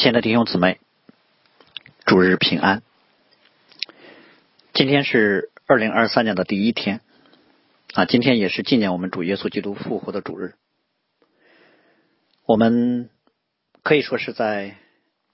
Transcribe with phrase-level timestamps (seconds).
[0.00, 0.80] 亲爱的弟兄姊妹，
[2.06, 2.82] 主日平安。
[4.72, 7.02] 今天是二零二三年的第一天
[7.92, 10.54] 啊，今天也是纪念我们主耶稣基督复活的主日。
[12.46, 13.10] 我们
[13.82, 14.74] 可以说是在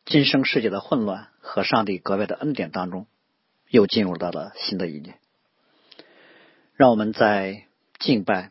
[0.05, 3.07] 今生世界的混乱和上帝格外的恩典当中，
[3.69, 5.21] 又进入到了新的一年。
[6.75, 7.67] 让我们在
[8.01, 8.51] 敬拜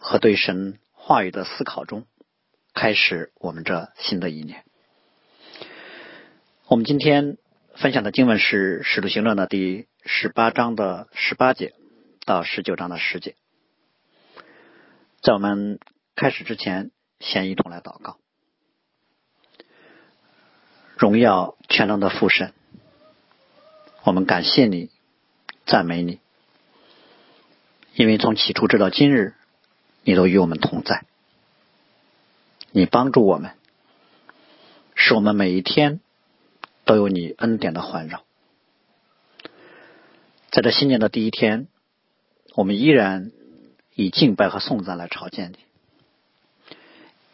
[0.00, 2.06] 和对神话语的思考中，
[2.74, 4.64] 开始我们这新的一年。
[6.68, 7.38] 我们今天
[7.76, 11.72] 分享的经文是《使徒行传》的第十八章的十八节
[12.26, 13.36] 到十九章的十节。
[15.22, 15.80] 在我们
[16.14, 18.18] 开始之前，先一同来祷告。
[20.98, 22.52] 荣耀全能的父神，
[24.02, 24.90] 我们感谢你，
[25.64, 26.20] 赞美你，
[27.94, 29.32] 因为从起初直到今日，
[30.02, 31.06] 你都与我们同在，
[32.72, 33.52] 你帮助我们，
[34.94, 36.00] 使我们每一天。
[36.88, 38.24] 都有你恩典的环绕，
[40.50, 41.68] 在这新年的第一天，
[42.54, 43.30] 我们依然
[43.94, 45.58] 以敬拜和颂赞来朝见你。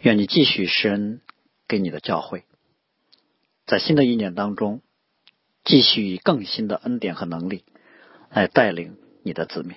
[0.01, 1.21] 愿你继续施恩
[1.69, 2.43] 给你的教会，
[3.65, 4.83] 在新的一年当中，
[5.63, 7.65] 继续以更新的恩典和能力
[8.31, 9.77] 来带领你的子民，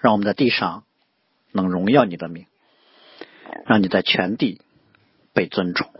[0.00, 0.84] 让我们在地上
[1.52, 2.46] 能荣耀你的名，
[3.66, 4.62] 让你在全地
[5.34, 5.92] 被尊崇。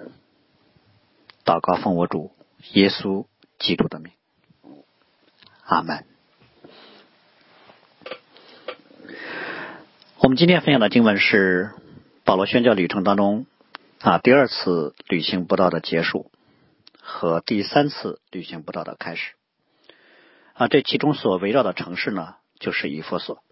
[1.44, 2.32] 祷告奉我主。
[2.72, 3.26] 耶稣
[3.58, 4.12] 基督的名，
[5.64, 6.04] 阿门。
[10.18, 11.70] 我们今天分享的经文是
[12.24, 13.46] 保罗宣教旅程当中
[14.00, 16.30] 啊第二次旅行布道的结束
[17.00, 19.34] 和第三次旅行布道的开始
[20.54, 23.42] 啊这其中所围绕的城市呢就是以弗所。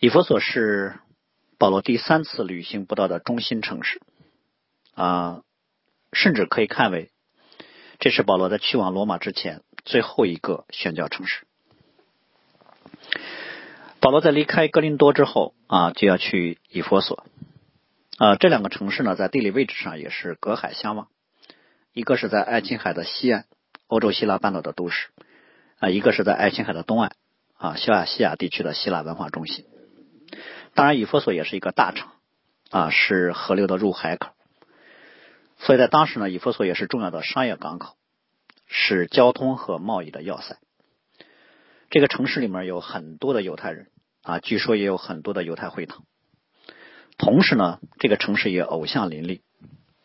[0.00, 0.98] 以弗所是
[1.56, 4.00] 保罗第三次旅行布道的中心城市
[4.94, 5.42] 啊，
[6.12, 7.10] 甚至可以看为。
[8.00, 11.46] 这是保罗在去往罗马之前最后一个宣教城市。
[14.00, 17.26] 保罗在离开格林多之后啊，就要去以弗所。
[18.16, 21.08] 啊，这两个城市呢，在地理位置上也是隔海相望。
[21.92, 23.44] 一个是在爱琴海的西岸，
[23.86, 25.08] 欧洲希腊半岛的都市；
[25.78, 27.10] 啊，一个是在爱琴海的东岸，
[27.58, 29.66] 啊，小亚细亚地区的希腊文化中心。
[30.72, 32.08] 当然，以弗所也是一个大城，
[32.70, 34.30] 啊，是河流的入海口。
[35.60, 37.94] 所以在当时呢，以弗所也是重要的商业港口，
[38.66, 40.58] 是交通和贸易的要塞。
[41.90, 43.88] 这个城市里面有很多的犹太人
[44.22, 46.04] 啊，据说也有很多的犹太会堂。
[47.18, 49.42] 同时呢，这个城市也偶像林立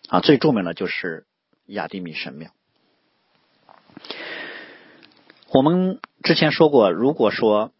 [0.10, 1.26] 啊，最著名的就是
[1.68, 2.52] 亚迪米神庙。
[5.54, 7.72] 我们之前说过，如果说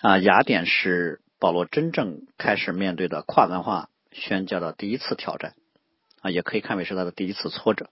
[0.00, 5.54] 啊，雅典是保罗真正开始面对的跨文化宣教的第一次挑战。
[6.32, 7.90] 也可以看为是他的第一次挫折。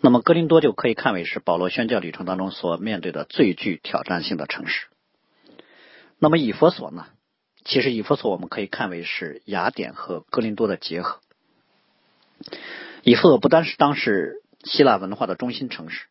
[0.00, 4.86] 那么，格林多就可以看为是保罗宣教旅程当中所面对的最具挑战性的城市。
[6.18, 7.06] 那么，以弗所呢？
[7.64, 11.20] 其实，以弗所我们可以看为是雅典和格林多的结合。
[13.02, 16.04] 以弗所不单是当时希腊文化的中心城市，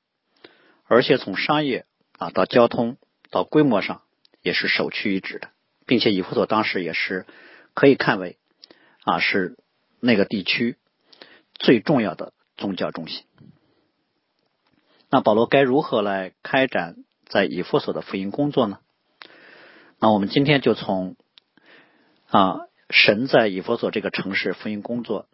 [0.85, 1.85] 而且从商业
[2.17, 2.97] 啊到交通
[3.29, 4.01] 到规模上
[4.41, 5.49] 也是首屈一指的，
[5.85, 7.27] 并且以弗所当时也是
[7.75, 8.37] 可以看为
[9.03, 9.55] 啊是
[9.99, 10.77] 那个地区。
[11.63, 13.23] 最重要的宗教中心。
[15.09, 18.79] 那保罗该如何来开展在以弗所的福音工作呢？
[19.97, 21.15] 那我们今天就从
[22.27, 22.59] 啊
[22.89, 25.27] 神在以弗所这个城市福音工作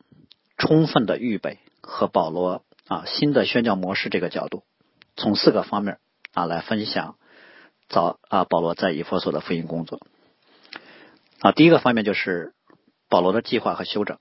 [0.57, 4.63] 充分的预备和保罗啊新的宣教模式这个角度，
[5.16, 5.97] 从四个方面
[6.34, 7.16] 啊来分享
[7.88, 10.00] 早啊保罗在以弗所的福音工作。
[11.40, 12.53] 啊，第一个方面就是
[13.07, 14.19] 保罗的计划和修整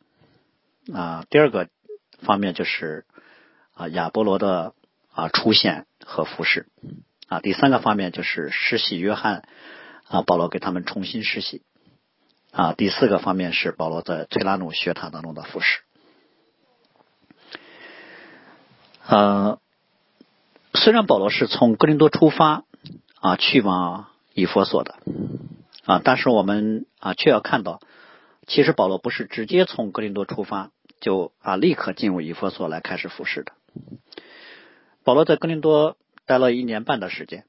[0.95, 1.69] 啊，第二个。
[2.23, 3.05] 方面就是
[3.75, 4.75] 啊亚波罗的
[5.13, 6.67] 啊出现和服饰
[7.29, 9.49] 啊第三个方面就是施洗约翰
[10.07, 11.63] 啊保罗给他们重新施洗
[12.53, 15.81] 啊第四个方面是保罗在崔拉努学堂当中的服饰。
[19.07, 19.59] 呃
[20.75, 22.65] 虽然保罗是从格林多出发
[23.21, 24.97] 啊去往以弗所的
[25.87, 27.81] 啊但是我们啊却要看到
[28.47, 30.71] 其实保罗不是直接从格林多出发。
[31.01, 33.53] 就啊，立刻进入以弗所来开始服侍的。
[35.05, 35.97] 保罗在哥林多
[36.27, 37.45] 待了一年半的时间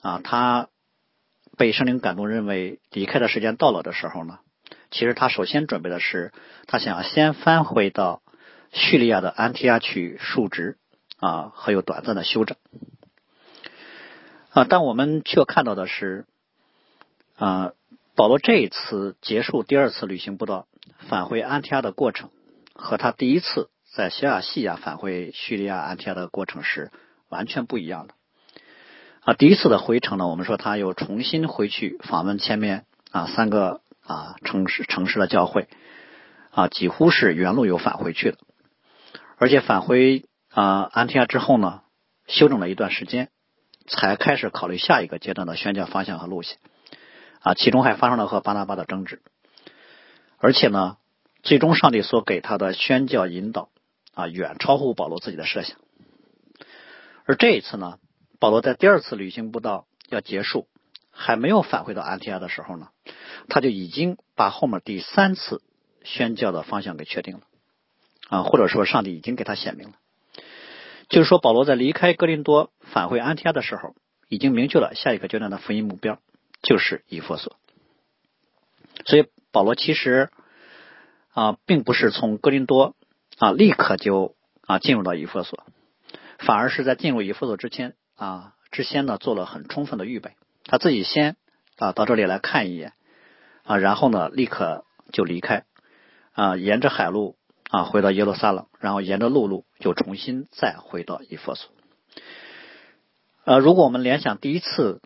[0.00, 0.68] 啊，他
[1.56, 4.38] 被圣灵感动，认为离开的时间到了的时候呢，
[4.90, 6.32] 其实他首先准备的是，
[6.66, 8.22] 他想先翻回到
[8.72, 10.76] 叙利亚的安提亚去述职
[11.18, 12.56] 啊，还有短暂的休整
[14.50, 14.66] 啊。
[14.68, 16.26] 但我们却看到的是
[17.36, 17.72] 啊，
[18.14, 20.68] 保罗这一次结束第二次旅行步道，
[21.08, 22.30] 返回安提亚的过程。
[22.78, 26.90] 和他第一次在小亚细亚返回叙利亚安提亚的过程是
[27.28, 28.14] 完全不一样的。
[29.22, 35.68] 啊，第一次的回程呢，我们说他又重新回去访问前面啊三个啊城市城市的教会，
[36.50, 38.38] 啊几乎是原路又返回去的，
[39.36, 41.82] 而且返回啊安提亚之后呢，
[42.28, 43.30] 休整了一段时间，
[43.88, 46.58] 才开始考虑下一个阶段的宣教方向和路线，
[47.40, 49.22] 啊，其中还发生了和巴拿巴的争执，
[50.38, 50.98] 而且呢，
[51.46, 53.70] 最终上帝所给他的宣教引导
[54.14, 55.78] 啊，远超乎保罗自己的设想，
[57.24, 57.98] 而这一次呢。
[58.38, 60.68] 保罗在第二次旅行步道要结束，
[61.10, 62.90] 还没有返回到安提亚的时候呢，
[63.48, 65.62] 他就已经把后面第三次
[66.04, 67.40] 宣教的方向给确定了
[68.28, 69.94] 啊，或者说上帝已经给他显明了，
[71.08, 73.94] 就是说保罗在离开哥林多返回安提亚的时候，
[74.28, 76.18] 已经明确了下一个阶段的福音目标
[76.60, 77.56] 就是以弗所。
[79.06, 80.30] 所以保罗其实
[81.36, 82.96] 啊，并不是从哥林多
[83.36, 85.64] 啊立刻就啊进入到以弗所，
[86.38, 87.94] 反而是在进入以弗所之前。
[88.16, 90.32] 啊，之前呢做了很充分的预备，
[90.64, 91.36] 他自己先
[91.76, 92.94] 啊到这里来看一眼
[93.62, 95.64] 啊，然后呢立刻就离开
[96.32, 97.36] 啊，沿着海路
[97.68, 101.70] 啊回到耶路撒冷，然后沿着陆路就重新再回到以弗所。
[103.44, 105.02] 呃，如果我们联想第一次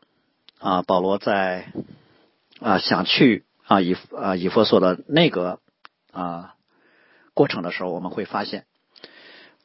[0.61, 1.73] 啊保罗在
[2.61, 5.59] 啊想去啊以啊以弗所的那个
[6.13, 6.55] 啊
[7.35, 8.67] 过程的时候，我们会发现，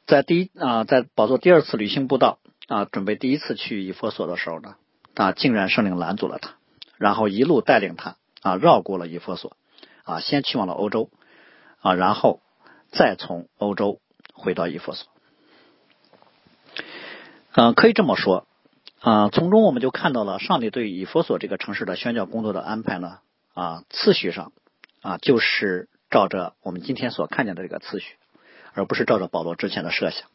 [0.06, 2.38] 在第一啊在宝座第二次旅行步道。
[2.68, 4.74] 啊，准备第一次去以佛所的时候呢，
[5.14, 6.56] 啊，竟然圣灵拦阻了他，
[6.96, 9.56] 然后一路带领他啊，绕过了以佛所，
[10.02, 11.08] 啊，先去往了欧洲，
[11.78, 12.40] 啊，然后
[12.90, 14.00] 再从欧洲
[14.34, 15.06] 回到以佛所。
[17.52, 18.48] 嗯，可以这么说，
[19.00, 23.20] 啊，从中我们就看到了上帝对以佛所这个城市的宣教工作的安排呢，
[23.54, 24.50] 啊，次序上
[25.02, 28.16] 啊，就是照着我们今天所看见的这个次序，
[28.74, 30.28] 而不是照着保罗之前的设想。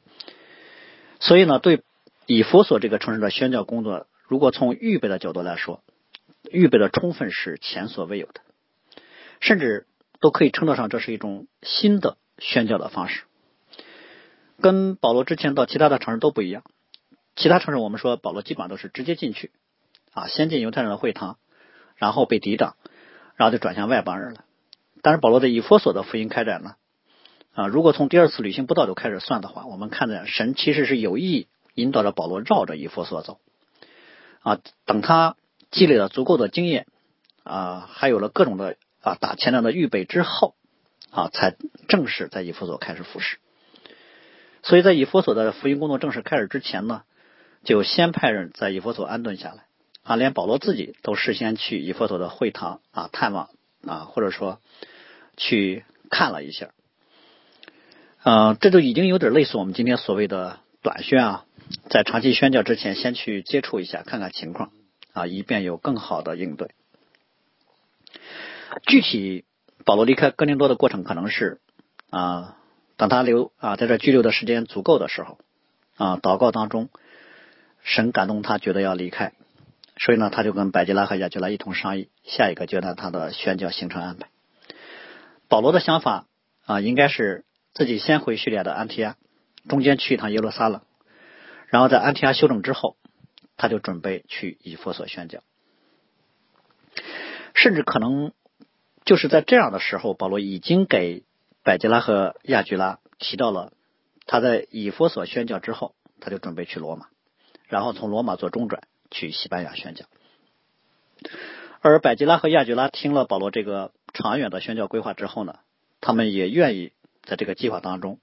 [1.19, 1.83] 所以呢，对。
[2.27, 5.83] 以弗所这个城市的宣教工作，如果从预备的角度来说，
[6.49, 8.41] 预备的充分是前所未有的，
[9.41, 9.85] 甚至
[10.21, 13.23] 都可以称得上这是一种新的宣教的方式，
[14.61, 16.63] 跟保罗之前到其他的城市都不一样。
[17.35, 19.51] 其他城市我们说保罗基本上都是直接进去，
[20.13, 21.37] 啊，先进犹太人的会堂，
[21.97, 22.77] 然后被抵挡，
[23.35, 24.45] 然后就转向外邦人了。
[25.01, 26.75] 但是保罗在以弗所的福音开展呢，
[27.53, 31.47] 啊，如果从第二次旅行不到就开始算的话，我们看见神其实是有意。
[31.73, 33.39] 引导着保罗绕着以弗所走，
[34.41, 35.37] 啊，等他
[35.71, 36.85] 积累了足够的经验，
[37.45, 40.53] 啊，还有了各种的啊打前量的预备之后，
[41.11, 41.55] 啊，才
[41.87, 43.37] 正式在以弗所开始服侍。
[44.63, 47.03] 所以在以弗所的福音工作正式开始之前呢，
[47.63, 49.63] 就先派人在以弗所安顿下来，
[50.03, 53.49] 啊，连保罗自己都事先去以弗所的会堂啊探望
[53.87, 54.59] 啊，或者说
[55.41, 56.69] 去看了一下，
[58.23, 61.45] 嗯，这就已经有点类似我们今天所谓的短宣啊。
[61.89, 64.71] 在长期宣教之前，先去接触一下，看看情况
[65.13, 66.69] 啊，以便有更好的应对。
[68.85, 69.45] 具体
[69.83, 71.59] 保罗离开哥林多的过程，可能是
[72.11, 72.57] 啊，
[72.97, 75.39] 等他留啊在这拘留的时间足够的时候
[75.95, 76.89] 啊，祷告当中，
[77.81, 79.33] 神感动他，觉得要离开，
[79.97, 84.27] 所以呢，他就跟百吉拉和亚吉拉一同商议下一个阶段他的宣教行程安排。
[85.51, 86.27] 保罗的想法
[86.65, 87.43] 啊，应该是
[87.73, 89.17] 自己先回叙利亚的安提亚，
[89.67, 90.81] 中间去一趟耶路撒冷。
[91.67, 92.95] 然后在安提阿休整之后，
[93.57, 95.41] 他就准备去以弗所宣教，
[97.53, 98.31] 甚至可能
[99.03, 101.25] 就是在这样的时候，保罗已经给
[101.65, 103.73] 百吉拉和亚居拉提到了，
[104.25, 107.07] 他在以弗所宣教之后，他就准备去罗马，
[107.67, 110.05] 然后从罗马做中转去西班牙宣教。
[111.81, 115.59] 而百吉拉和亚居拉听了保罗这个长远的宣教规划之后呢，
[115.99, 116.91] 他们也愿意
[117.23, 118.19] 在这个计划当中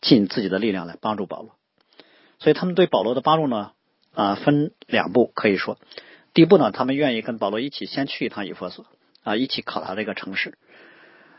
[0.00, 1.54] 尽自己的力量来帮助保罗。
[2.38, 3.72] 所以他们对保罗的帮助呢，
[4.14, 5.78] 啊，分两步可以说，
[6.34, 8.86] 第一步呢，他们愿意跟保罗一起先去一趟以弗所，
[9.22, 10.58] 啊，一起考察这个城市，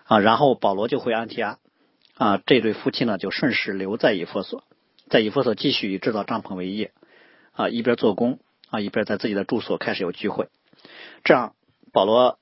[0.05, 1.59] 啊，然后保罗就回安提阿，
[2.15, 4.63] 啊，这对夫妻呢就顺势留在以弗所，
[5.09, 6.93] 在以弗所继续以制造帐篷为业，
[7.51, 10.47] 啊，一边做工，啊，一边在自己的住所开始有聚会，
[11.25, 11.53] 这样
[11.91, 12.39] 保罗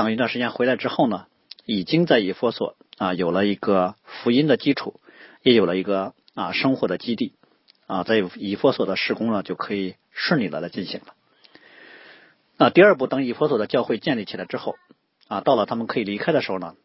[0.00, 1.26] 等一段时间回来之后呢，
[1.66, 4.98] 已经在以弗所啊有了一个福音的基础，
[5.42, 7.34] 也有了一个啊生活的基地。
[7.86, 11.12] 啊，在以弗所的施工呢，就可以顺利的来进行了。
[12.56, 14.76] 那第二步，等以弗所的教会建立起来之后，
[15.28, 16.76] 啊，到了他们可以离开的时候呢，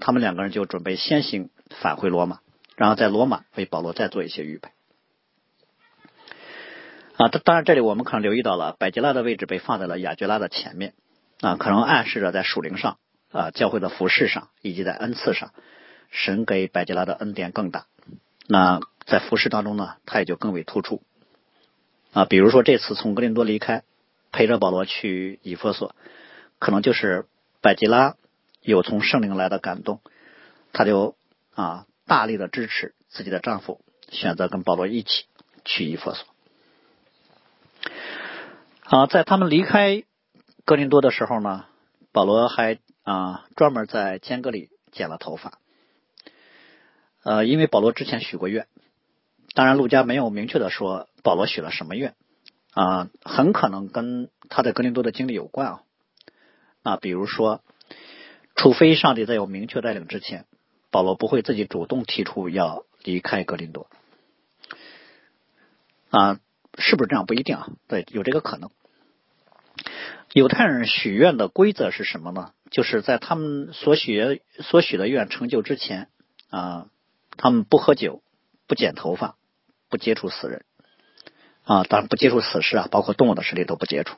[0.00, 2.40] 他们两个人就准备先行返回罗马，
[2.74, 4.70] 然后在罗马为保罗再做一些预备。
[7.16, 10.94] 啊，当然这里我们可能留意到了，百吉拉的位置被放在了雅居拉的前面，
[11.40, 12.98] 啊，可能暗示着在属灵上，
[13.30, 15.52] 啊，教会的服饰上以及在恩赐上，
[16.10, 17.86] 神给百吉拉的恩典更大。
[18.48, 21.02] 那在服饰当中呢，他也就更为突出
[22.12, 22.24] 啊。
[22.24, 23.82] 比如说这次从格林多离开，
[24.32, 25.94] 陪着保罗去以弗所，
[26.58, 27.26] 可能就是
[27.60, 28.16] 百吉拉
[28.62, 30.00] 有从圣灵来的感动，
[30.72, 31.16] 他就
[31.54, 35.26] 啊大力的支持自己的丈夫，选择跟保罗一起
[35.64, 36.26] 去以弗所。
[38.84, 40.04] 啊，在他们离开
[40.66, 41.64] 格林多的时候呢，
[42.10, 45.60] 保罗还啊专门在间隔里剪了头发。
[47.22, 48.66] 呃，因为保罗之前许过愿，
[49.54, 52.16] 当然陆家没有明确的说保罗许了什么愿
[52.72, 55.82] 啊，很可能跟他在格林多的经历有关啊。
[56.82, 57.62] 啊，比如说，
[58.56, 60.46] 除非上帝在有明确带领之前，
[60.90, 63.88] 保罗不会自己主动提出要离开格林多。
[66.10, 66.40] 啊，
[66.76, 67.68] 是不是这样不一定啊？
[67.86, 68.68] 对，有这个可能。
[70.32, 72.52] 犹太人许愿的规则是什么呢？
[72.70, 76.08] 就是在他们所许所许的愿成就之前
[76.50, 76.88] 啊。
[77.38, 78.22] 他们不喝酒，
[78.66, 79.36] 不剪头发，
[79.90, 80.64] 不接触死人
[81.64, 84.16] 啊，当然不接触死尸啊，包括动物的尸体都不接触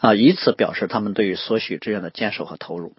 [0.00, 2.94] 啊，以此表示他们对于所许之愿的坚守和投入。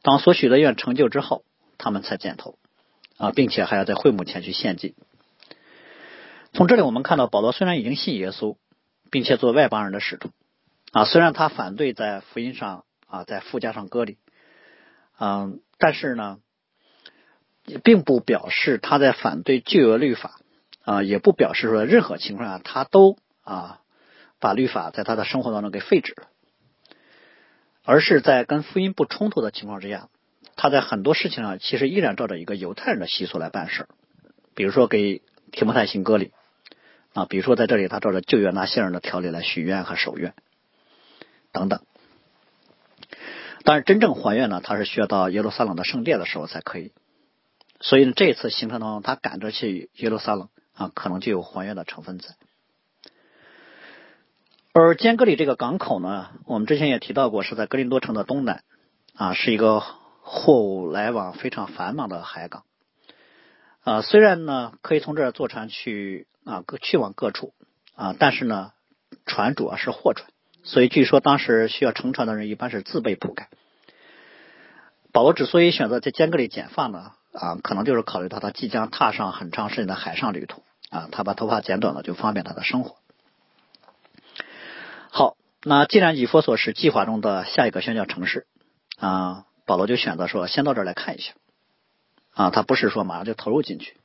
[0.00, 1.44] 当所许的愿成就之后，
[1.76, 2.58] 他们才剪头
[3.18, 4.94] 啊，并且还要在会幕前去献祭。
[6.54, 8.56] 从这里我们看到，保罗虽然已经信耶稣，
[9.10, 10.30] 并且做外邦人的使徒
[10.92, 14.18] 啊，虽然他反对在福音上啊在附加上割礼，
[15.18, 16.38] 嗯，但是呢。
[17.84, 20.40] 并不表示他在反对旧约律法
[20.84, 23.80] 啊，也不表示说任何情况下他都啊
[24.40, 26.28] 把律法在他的生活当中给废止了，
[27.84, 30.08] 而是在跟福音不冲突的情况之下，
[30.56, 33.86] 他在很多事情上其实依然照着一个犹太人的习俗来办事
[34.54, 35.20] 比如说给
[35.52, 36.32] 提摩太行割礼
[37.12, 40.32] 啊，比如说在这里他照着旧约拿先人的条例来许愿和守愿
[41.52, 41.82] 等等。
[43.64, 46.92] 但是真正还愿呢，他是需要到耶路撒冷的圣殿的时候才可以。
[47.80, 52.34] 所以呢，这次行程当中，他赶着去耶路撒冷啊，可能就有还愿的成分在。
[54.72, 58.62] 而坚格里这个港口呢，我们之前也提到过，是在格林多城的东南
[59.14, 59.82] 啊，是一个
[60.22, 62.64] 货物来往非常繁忙的海港
[63.80, 64.02] 啊。
[64.02, 67.54] 虽然呢，可以从这儿坐船去啊各去往各处
[67.94, 68.72] 啊，但是呢，
[69.26, 70.30] 船主要是货船，
[70.68, 73.48] 所以据说当时需要乘船的人一般是自备铺盖。
[75.12, 77.12] 保罗之所以选择在间隔里剪发呢？
[77.32, 82.96] 啊，可能就是考虑到他即将踏上很长时间的海上旅途啊，他把头发剪短了，就方便他的生活。
[85.10, 88.46] 好，那既然以弗所是计划中的下一个宣教城市
[88.98, 91.32] 啊，保罗就选择说先到这儿来看一下
[92.34, 93.96] 啊，他不是说马上就投入进去。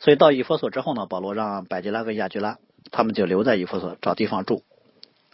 [0.00, 2.58] 所以到以弗所之后呢，保罗让百吉拉跟亚居拉
[2.90, 4.64] 他们就留在以弗所找地方住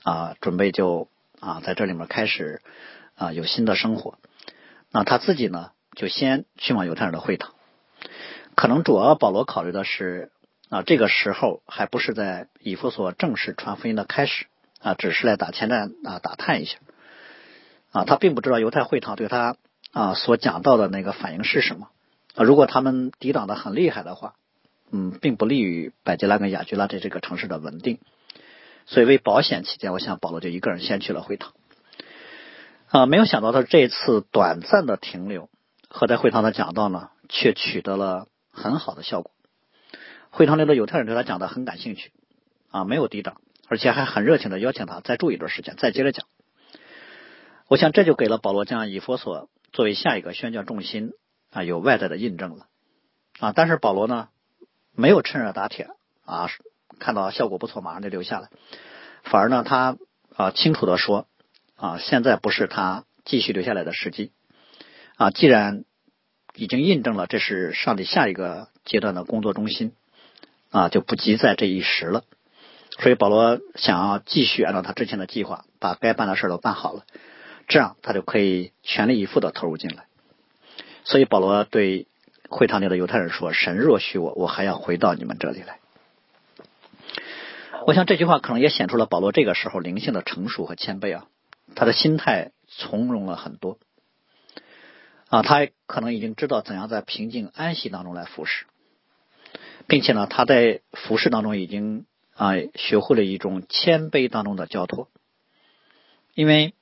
[0.04, 1.08] 啊，准备就
[1.40, 2.62] 啊在这里面开始
[3.16, 4.18] 啊有新的生活。
[4.92, 5.72] 那他自己呢？
[5.96, 7.52] 就先去往犹太人的会堂，
[8.56, 10.32] 可能主要保罗考虑的是
[10.68, 14.46] 啊，这个时候还不是在以弗所正式传福音的开始
[14.80, 16.78] 啊，只是来打前站啊，打探一下
[17.92, 19.56] 啊，他并不知道犹太会堂对他
[19.92, 21.90] 啊所讲到的那个反应是什么
[22.34, 22.42] 啊。
[22.42, 24.34] 如果他们抵挡的很厉害的话，
[24.90, 28.00] 嗯，并不利于百吉拉跟雅居拉这这个城市的稳定，
[28.86, 31.52] 所以为保险起见，我想保罗就一个人先去了会堂
[32.88, 35.48] 啊，没有想到他这次短暂的停留。
[35.88, 39.30] 和在会堂的讲道呢，却取得了很好的效果。
[40.30, 42.10] 会堂里的犹太人对他讲的很感兴趣
[42.72, 46.26] 啊，没有抵挡，而且还很热情的邀请他再住一段时间，再接着讲。
[47.68, 51.12] 我想这就给了保罗将以佛所作为下一个宣教重心
[51.52, 52.66] 啊有外在的印证了
[53.38, 53.52] 啊。
[53.54, 54.30] 但是保罗呢，
[54.96, 55.90] 没有趁热打铁
[56.24, 56.48] 啊，
[56.98, 58.48] 看到效果不错，马上就留下来，
[59.22, 59.96] 反而呢，他
[60.34, 61.26] 啊清楚的说
[61.76, 64.32] 啊，现在不是他继续留下来的时机。
[65.16, 65.84] 啊，既然
[66.54, 69.92] 已经印证了这是上帝下一个阶段的工作中心，
[70.70, 72.24] 啊，就不急在这一时了。
[72.98, 77.04] 所以保罗想要继续按照他之前的计划，把该办的事都办好了，
[77.68, 80.06] 这样他就可以全力以赴的投入进来。
[81.04, 82.06] 所以保罗对
[82.48, 85.80] 会堂里的犹太人说：“神若许我，我还要回到你们这里来。”
[87.86, 91.26] 我想这句话可能也显出了保罗这个时候灵性的成熟和谦卑啊，
[91.74, 93.78] 他的心态从容了很多。
[95.28, 98.66] 啊，他可能已经知道怎样在平静安息当中来服侍，
[99.88, 105.08] 并且呢，他在服侍当中已经啊学会了一种谦卑当中的交托。
[106.34, 106.74] 因为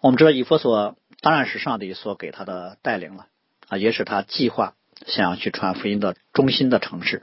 [0.00, 3.26] 我们知道以弗所当然是上帝所给他的带领了
[3.68, 4.74] 啊，也是他计划
[5.06, 7.22] 想要去传福音的中心的城市，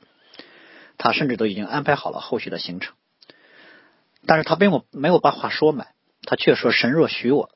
[0.99, 2.93] 他甚至都已经安排好了后续的行程。
[4.27, 5.87] 但是他并没没有把话说满，
[6.23, 7.49] 他却说：“神若许我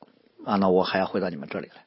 [0.44, 1.84] 啊，那我还要回到你们这里来。”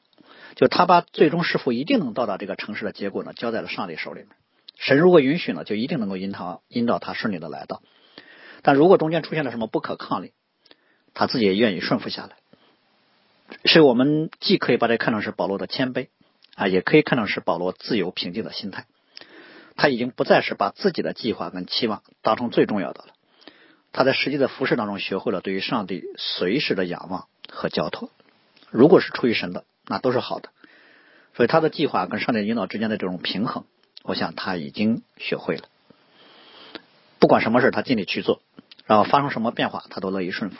[0.56, 4.28] 就他把最终是否一定能到达这个城市的结果呢，交在了上帝手里面，
[4.76, 7.82] 神如果允许呢，就一定能够引导引导他顺利的来到。
[8.62, 10.32] 但如果中间出现了什么不可抗力，
[11.12, 12.36] 他自己也愿意顺服下来。
[13.64, 16.08] 所以我们既可以把这看成是保罗的谦卑
[16.54, 18.86] 啊，也可以看成是保罗自由平静的心态。
[19.78, 23.14] 他已经不再是把自己的计划跟期望当成最重要的了。
[23.92, 28.10] 他在实际的服饰当中学会了对于上帝随时的仰望和交托。
[28.70, 30.50] 如果是出于神的，那都是好的。
[31.34, 33.64] 所以他的计划跟上帝引导之间的这种平衡，
[34.02, 35.62] 我想他已经学会了。
[37.20, 38.40] 不管什么事他尽力去做，
[38.84, 40.56] 然后发生什么变化，他都乐意顺服。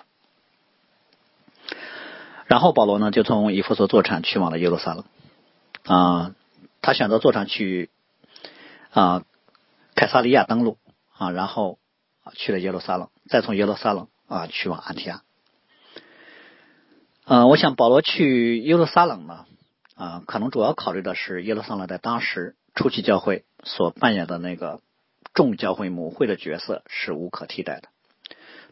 [2.46, 5.04] 然后保罗呢，就从以弗所坐船去往了耶路撒冷。
[5.84, 6.34] 啊，
[6.80, 7.90] 他选择坐船去
[8.98, 9.24] 啊
[9.94, 10.76] 凯撒利亚登陆
[11.16, 11.78] 啊，然后
[12.34, 15.22] 去了耶路撒冷，再从耶路撒冷啊去往安提亚。
[17.24, 19.46] 嗯，我想保罗去耶路撒冷呢。
[19.94, 24.80] 啊，可能主要考虑的是耶路撒冷在当时初期教会所扮演的那个
[25.34, 27.88] 众教会母会的角色是无可替代的，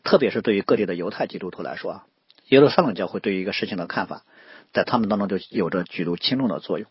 [0.05, 2.07] 特别是对于各地的犹太基督徒来说啊，
[2.47, 4.23] 耶路撒冷教会对于一个事情的看法，
[4.73, 6.89] 在他们当中就有着举足轻重的作用。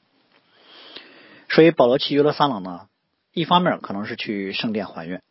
[1.47, 2.89] 所以保罗去耶路撒冷呢，
[3.35, 5.21] 一方面可能是去圣殿还愿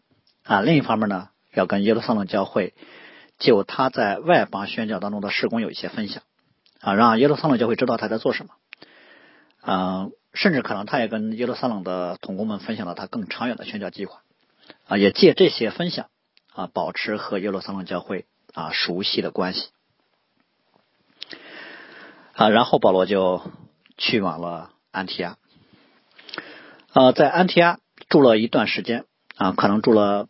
[0.45, 2.75] 啊，另一方面呢，要跟耶路撒冷教会
[3.39, 6.23] 就他在外邦宣教当中的事工有一些分享
[6.81, 8.53] 啊，让耶路撒冷教会知道他在做什么。
[9.67, 14.21] 嗯，甚至可能他也跟耶路撒冷的同工们分享了他更长远的宣教计划，
[14.87, 16.11] 啊，也借这些分享
[16.53, 19.71] 啊，保持和耶路撒冷教会啊熟悉的关系，
[22.35, 23.41] 啊，然后保罗就
[23.97, 25.39] 去往了安提亚，
[26.93, 27.79] 呃，在安提亚
[28.15, 30.29] 住了一段时间啊，可能住了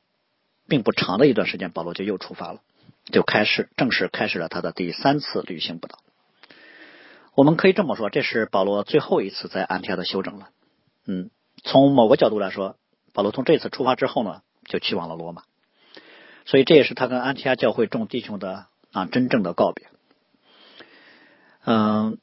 [0.67, 2.61] 并不长的一段时间，保罗就又出发了，
[3.13, 5.99] 就开始正式开始了他的第三次旅行不道。
[7.35, 10.49] 我们可以这么说，这是保罗最后一次在安提亚的休整了。
[11.07, 11.29] 嗯，
[11.63, 12.77] 从某个角度来说，
[13.13, 15.43] 保罗从这次出发之后呢，就去往了罗马，
[16.47, 19.89] 所以这也是他跟安提亚教会众弟兄的啊真正的告别。
[21.67, 22.17] 嗯，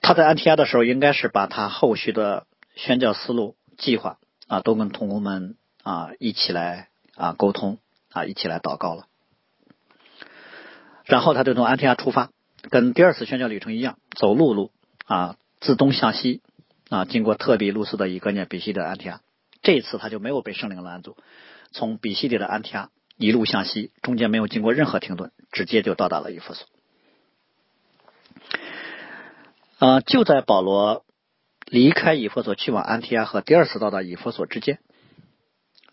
[0.00, 4.16] 他在安提亚的时候，应该是把他后续的宣教思路计划
[4.50, 7.78] 啊，都跟同工们啊一起来啊沟通
[8.10, 9.06] 啊，一起来祷告了，
[11.04, 12.30] 然后他就从安提亚出发。
[12.68, 14.72] 跟第二次宣教旅程一样，走陆路
[15.04, 16.42] 啊，自东向西
[16.88, 19.20] 啊，经过特比路斯的一个念比西的安提亚。
[19.62, 21.16] 这一次他就没有被圣灵拦阻，
[21.70, 26.66] 从比西里的安提亚一路向西，中间没有经过任何停顿，直接就到达了以弗所。
[29.78, 31.04] 呃，就在保罗
[31.70, 34.80] 离开以弗所去往安提阿和第二次到达以弗所之间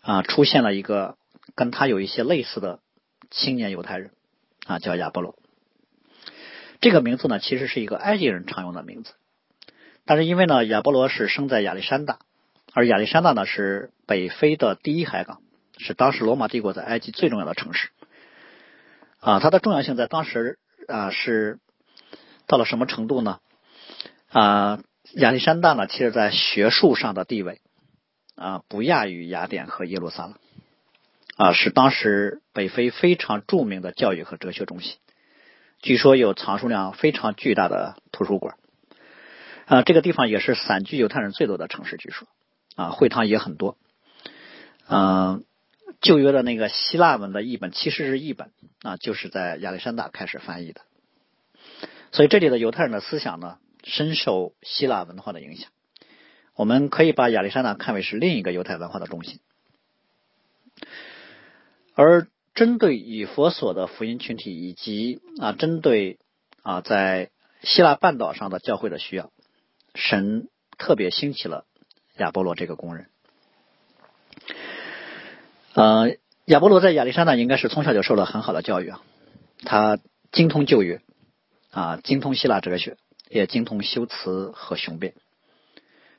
[0.00, 1.16] 啊，出现了一个
[1.54, 2.80] 跟他有一些类似的
[3.30, 4.10] 青年犹太人
[4.66, 5.38] 啊，叫亚波罗。
[6.80, 9.12] 这个名字呢，其实是一个埃及人常用的名字，
[10.04, 12.18] 但是因为呢，亚波罗是生在亚历山大，
[12.72, 15.40] 而亚历山大呢是北非的第一海港，
[15.78, 17.90] 是当时罗马帝国在埃及最重要的城市，
[19.20, 21.60] 啊，它的重要性在当时啊是
[22.48, 23.38] 到了什么程度呢？
[24.30, 24.80] 啊，
[25.14, 27.60] 亚历山大呢，其实在学术上的地位
[28.34, 30.34] 啊不亚于雅典和耶路撒冷，
[31.36, 34.96] 啊，是当时北非非常著名的教育和哲学中心。
[35.80, 38.56] 据说有藏书量非常巨大的图书馆，
[39.66, 41.96] 啊，这个地方也是散居犹太人最多的城市。
[41.96, 42.28] 据说，
[42.76, 43.78] 啊，会堂也很多。
[44.88, 45.44] 嗯，
[46.00, 48.50] 旧约的那个希腊文的译本其实是译本
[48.82, 50.80] 啊，就是在亚历山大开始翻译的。
[52.10, 53.58] 所以这里的犹太人的思想呢，
[53.88, 55.70] 深受希腊文化的影响。
[56.54, 59.40] 我们可以把亚历山大看为是另一个犹太文化的中心，
[61.94, 62.28] 而。
[62.54, 66.18] 针对以佛所的福音群体，以及啊，针对
[66.64, 67.30] 啊，在
[67.62, 69.30] 希腊半岛上的教会的需要，
[69.94, 71.66] 神特别兴起了
[72.16, 73.06] 亚波罗这个工人。
[75.74, 79.00] 呃，亚波罗在亚历山大应该是从小就受了很好的教育啊，
[79.62, 80.00] 他
[80.32, 81.00] 精通旧约
[81.70, 82.96] 啊，精通希腊哲学，
[83.30, 85.14] 也精通修辞和雄辩，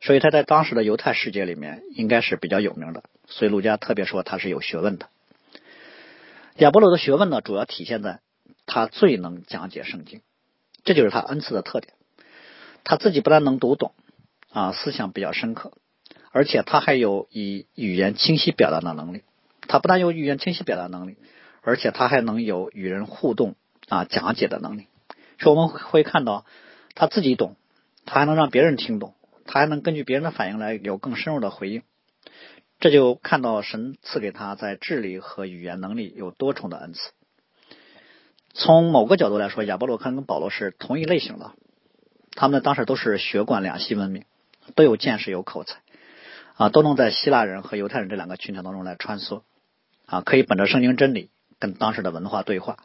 [0.02, 3.04] 所以他在当时的犹太世界里面应该是比较有名的。
[3.28, 5.08] 所以陆家特别说他是有学问的。
[6.58, 8.20] 亚波罗的学问呢，主要体现在
[8.66, 10.22] 他最能讲解圣经，
[10.84, 11.94] 这就是他恩赐的特点。
[12.84, 13.94] 他自己不但能读懂
[14.52, 15.74] 啊，思想比较深刻，
[16.32, 19.24] 而且他还有以语言清晰表达的能力。
[19.68, 21.18] 他不但有语言清晰表达能力，
[21.62, 23.56] 而且他还能有与人互动
[23.88, 24.88] 啊讲解的能力。
[25.40, 26.46] 所以我们会看到
[27.00, 27.56] 他自己懂，
[28.06, 31.82] 他还能让别人听懂，他还能根据别人的反应来有更深入的回应。
[32.82, 37.12] 这就看到神赐给他在智力和语言能力有多重的恩赐。
[38.54, 41.54] 从某个角度来说，亚波罗可能跟保罗是同一类型的，
[42.32, 44.26] 他们当时都是学贯两栖文明，
[44.76, 45.78] 都有见识有口才
[46.56, 49.44] 啊，都能在希腊人和犹太人这两个群体当中来穿梭，
[50.06, 52.76] 啊，可以本着圣经真理跟当时的文化对话，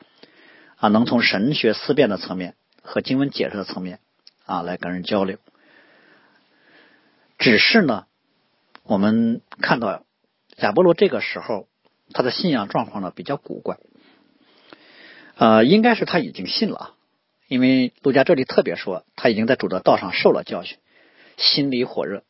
[0.77, 3.99] 啊，能从神学思辨的层面和经文解释的层面
[4.45, 5.39] 啊来跟人交流。
[7.39, 8.07] 只是呢，
[8.85, 10.05] 我们看到
[10.57, 11.69] 亚波罗这个时候
[12.13, 13.79] 他的信仰状况呢比较古怪，
[15.37, 16.95] 呃，应该是他已经信了，
[17.49, 20.79] 因为路加这里特别说他已经在主的道上受了教训，
[21.37, 22.23] 心里火热。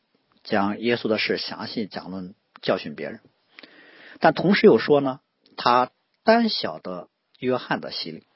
[0.43, 3.19] 将耶稣的事详细讲论，教训别人，
[4.19, 5.19] 但同时又说呢，
[5.57, 5.89] 他
[6.23, 8.27] 单晓得约翰的洗礼，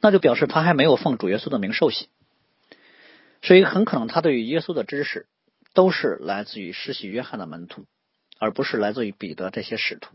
[0.00, 2.08] 那就表示他还没有奉主耶稣的名受洗，
[3.42, 5.26] 所以很可能他对于耶稣的知识
[5.74, 7.86] 都是来自于施洗约翰的门徒，
[8.38, 10.14] 而不是来自于彼得这些使徒。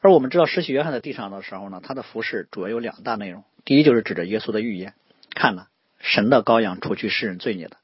[0.00, 4.94] 而我们知道施洗约翰在地上的时候呢，他的服饰主要有两大内容，第一就是指着耶稣的预言，
[5.34, 7.76] 看了神的羔羊除去世人罪孽的。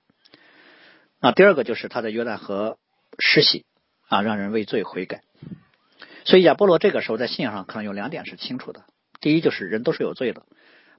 [1.20, 2.78] 那第二个就是他在约旦河
[3.18, 3.64] 施洗
[4.08, 5.22] 啊，让人为罪悔改。
[6.24, 8.84] 所以亚波罗这个时候在信仰上可能有两点是清楚的：
[9.22, 10.42] 第一，就是人都是有罪的，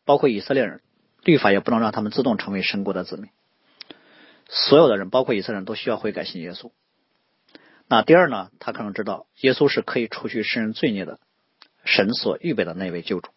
[0.05, 0.81] 包括以色列人，
[1.23, 3.29] 律法也不能让他们自动成为神国的子民。
[4.49, 6.71] 所有的人，包括以色列人都需要悔改信耶稣。
[7.87, 11.19] 那第二呢，他可能知道耶稣是可以除去世人罪孽的，
[11.83, 13.29] 神所预备的那位救主。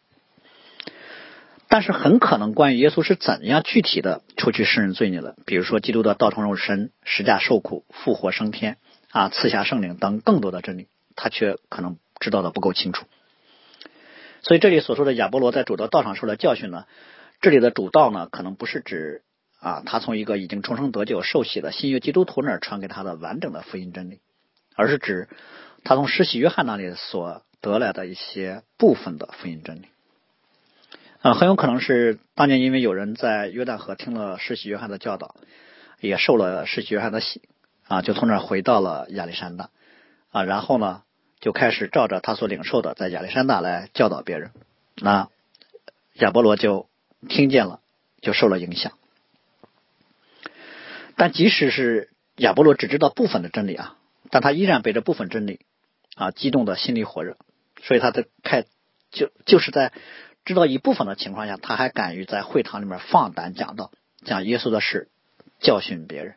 [1.68, 8.79] 但是很可能关于耶稣是怎样具体的除去世人罪孽的，比如说基督的道成肉身、十架受苦、复活升天
[9.11, 13.07] 啊、赐下圣灵等更多的真理，他却可能知道的不够清楚。
[14.47, 16.85] 所以这里所说的亚波罗在主的道上受了教训呢，
[17.41, 19.23] 这里的主道呢，可能不是指
[19.59, 24.21] 啊他从一个已经重生得救受洗的新约基督徒那儿传给他的完整的福音真理，
[24.77, 25.29] 而是指
[25.83, 29.87] 他从施洗约翰那里所得来的一些部分的福音真理。
[31.23, 35.35] 啊，很有可能是当年因为有人在约旦河听了施洗约翰的教导，
[35.99, 37.43] 也受了施洗约翰的洗，
[37.89, 39.71] 啊，就从那儿回到了亚历山大，
[40.31, 41.03] 啊，然后呢，
[41.47, 44.51] 就开始照着他所领受的，在亚历山大来教导别人。
[44.97, 45.29] 那
[46.15, 46.89] 亚波罗就
[47.29, 47.79] 听见了，
[48.21, 48.95] 就受了影响。
[51.15, 53.97] 但即使是亚波罗只知道部分的真理啊，
[54.31, 55.61] 但他依然被这部分真理
[56.17, 57.37] 啊激动的心里火热，
[57.81, 58.65] 所以他在开
[59.13, 59.93] 就就是在。
[60.45, 63.93] 知道一部分的情况下，他还敢于在会堂里面放胆讲道，
[64.25, 65.09] 讲耶稣的事，
[65.61, 66.35] 教训别人。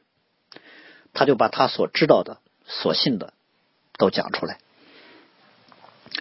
[1.13, 3.33] 他就把他所知道的、所信的
[3.97, 4.59] 都讲出来。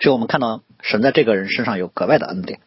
[0.00, 2.60] 所以我们看到神在这个人身上有格外的恩典。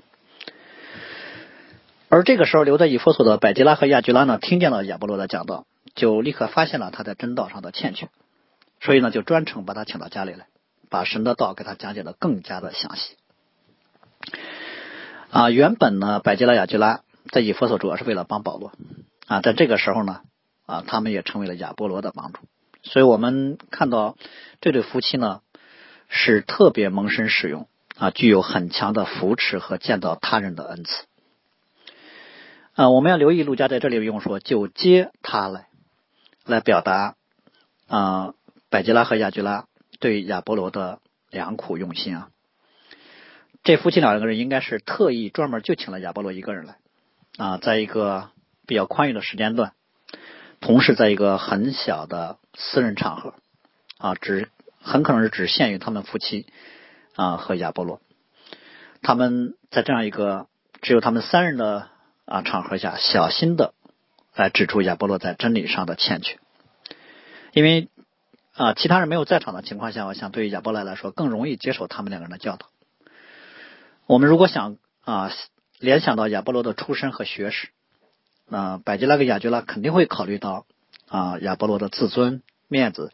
[2.09, 8.09] 而这个时候留在以弗所的百基拉和亚居拉呢，听见了亚波罗的讲道，就立刻发现了他在真道上的欠缺，
[8.81, 10.47] 所以呢，就专程把他请到家里来，
[10.89, 13.15] 把神的道给他讲解的更加的详细。
[15.29, 18.73] 啊，原本呢，百基拉、亚吉拉在以弗所主要是为了帮保罗
[19.27, 20.19] 啊，在这个时候呢，
[20.65, 22.39] 啊，他们也成为了亚波罗的帮助。
[22.83, 24.17] 所以我们看到
[24.59, 25.39] 这对夫妻呢，
[26.13, 31.05] 是特别蒙神使用啊，具有很强的扶持和见到他人的恩赐。
[32.75, 35.67] 啊，我们要留意陆家在这里不用说就接他来，
[36.45, 37.15] 来表达
[37.87, 38.33] 啊，
[38.69, 39.67] 百吉拉和亚基拉
[39.99, 42.29] 对亚波罗的良苦用心啊。
[43.63, 46.75] 这夫妻两个人应该是特意专门就请了亚波罗一个人来
[47.37, 48.29] 啊，在一个
[48.67, 49.71] 比较宽裕的时间段，
[50.59, 53.35] 同时在一个很小的私人场合
[53.97, 54.49] 啊，只
[54.81, 56.47] 很可能是只限于他们夫妻
[57.15, 58.01] 啊和亚波罗，
[59.01, 60.47] 他们在这样一个
[60.81, 61.87] 只有他们三人的
[62.25, 63.73] 啊场合下，小心的
[64.35, 66.39] 来指出亚波罗在真理上的欠缺，
[67.53, 67.89] 因为
[68.53, 72.67] 啊其他人没有在场的情况下，我想对于亚波罗来说更容易接受他们两个人的教导。
[74.07, 75.31] 我们如果想啊
[75.79, 77.69] 联想到亚波罗的出身和学识，
[78.47, 80.65] 那百吉拉跟亚居拉肯定会考虑到
[81.07, 83.11] 啊亚波罗的自尊、面子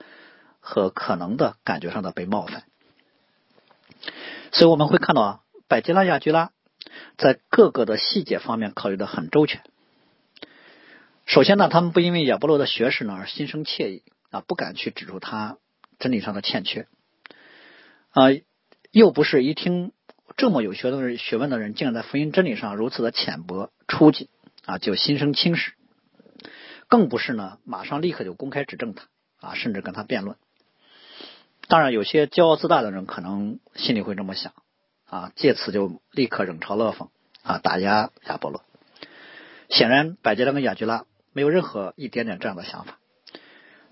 [0.69, 2.65] 和可能的感觉上的被冒犯，
[4.51, 6.51] 所以我们会看到啊百吉拉、亚居拉
[7.17, 9.63] 在各个的细节方面考虑的很周全。
[11.25, 15.57] 首先呢，他们不因为亚波罗的学识呢而心生怯意啊，不敢去指出他
[15.99, 16.87] 真理上的欠缺
[18.09, 18.23] 啊，
[18.91, 19.93] 又不是一听。
[20.35, 24.29] 这么有学的、学问的人，竟然在福音真理上如此的浅薄、初级
[24.65, 25.71] 啊，就心生轻视，
[26.89, 29.07] 更不是呢，马上立刻就公开指正他
[29.39, 30.35] 啊，甚至跟他辩论。
[31.67, 34.53] 当然，有些骄傲自大的人可能心里会这么想
[35.05, 37.09] 啊，借此就立刻冷嘲热讽
[37.43, 38.63] 啊，打压亚波罗。
[39.69, 42.97] 显然，百吉拉跟雅居拉没有任何一点点这样的想法，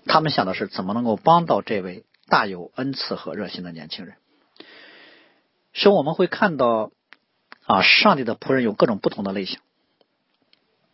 [0.06, 4.16] 他们想的是怎么能够帮到这位大有恩赐和热心的年轻人。
[5.74, 6.90] 所以我们会看到，
[7.66, 9.58] 啊，上帝的仆人有各种不同的类型。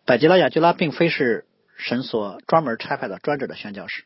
[0.05, 4.03] 百吉拉、雅居拉并非是神所专门差派的专职的宣教士，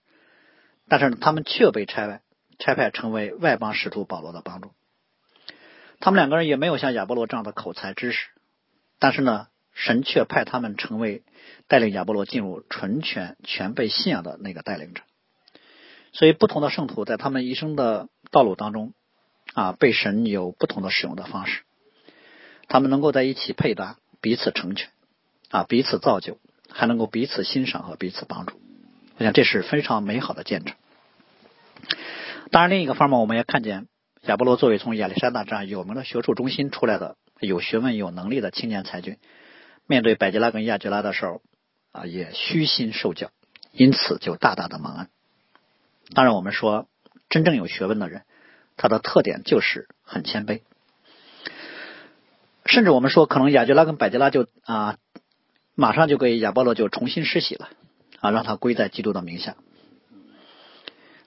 [0.88, 2.20] 但是他们却被差外
[2.58, 4.72] 差派成为外邦使徒保罗的帮助。
[6.00, 8.26] 他们两个人也没有像亚波罗这样的口才知识，
[8.98, 11.22] 但是呢，神却派他们成为
[11.68, 15.02] 带领亚波罗进入纯全全被信仰的那个带领者。
[16.12, 18.94] 所以，不同的圣徒在他们一生的道路当中，
[19.52, 21.62] 啊，被神有不同的使用的方式。
[22.68, 24.90] 他们能够在一起配搭，彼此成全，
[25.50, 26.38] 啊，彼此造就，
[26.70, 28.58] 还能够彼此欣赏和彼此帮助。
[29.18, 30.74] 我想这是非常美好的见证。
[32.50, 33.88] 当然，另一个方面，我们也看见
[34.22, 39.18] 亚波罗作为从亚历山大这样有名的学术中心出来的有学问、有能力的青年才俊，
[39.86, 41.42] 面对百吉拉跟亚吉拉的时候，
[41.92, 43.30] 啊，也虚心受教，
[43.72, 45.08] 因此就大大的蒙恩。
[46.14, 46.88] 当然，我们说
[47.28, 48.22] 真正有学问的人，
[48.76, 50.62] 他的特点就是很谦卑。
[52.64, 54.96] 甚至我们说，可能亚吉拉跟百吉拉就啊，
[55.74, 57.68] 马上就给亚波罗就重新施洗了
[58.20, 59.56] 啊，让他归在基督的名下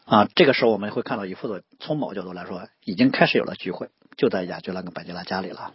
[0.09, 0.27] 啊。
[0.35, 5.73] 这个时候，我们会看到以弗所从某角度来说，已经开始有了聚会，就在亚吉拉跟百吉拉家里了。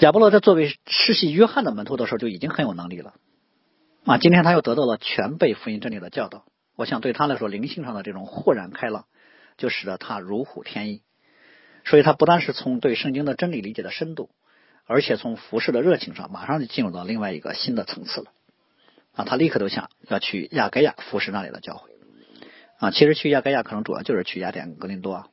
[0.00, 3.14] 亚波罗在作为世袭约翰的门徒的时候，就已经很有能力了。
[4.04, 6.44] 啊，今天他又得到了全备福音真理的教导，
[6.76, 9.06] 我想对他来说，灵性上的这种豁然开朗，
[9.56, 11.02] 就使得他如虎添翼。
[11.86, 14.28] 所以，他不但是从对圣经的真理理解的深度，
[14.84, 18.32] 而且从服饰的热情上，马上就进入到另外一个新的层次了。
[19.14, 21.90] 啊，他立刻都想要去亚该亚服侍那里的教会。
[22.78, 25.14] 啊，其实去亚该亚可能主要就是去雅典格林多。
[25.14, 25.28] 啊。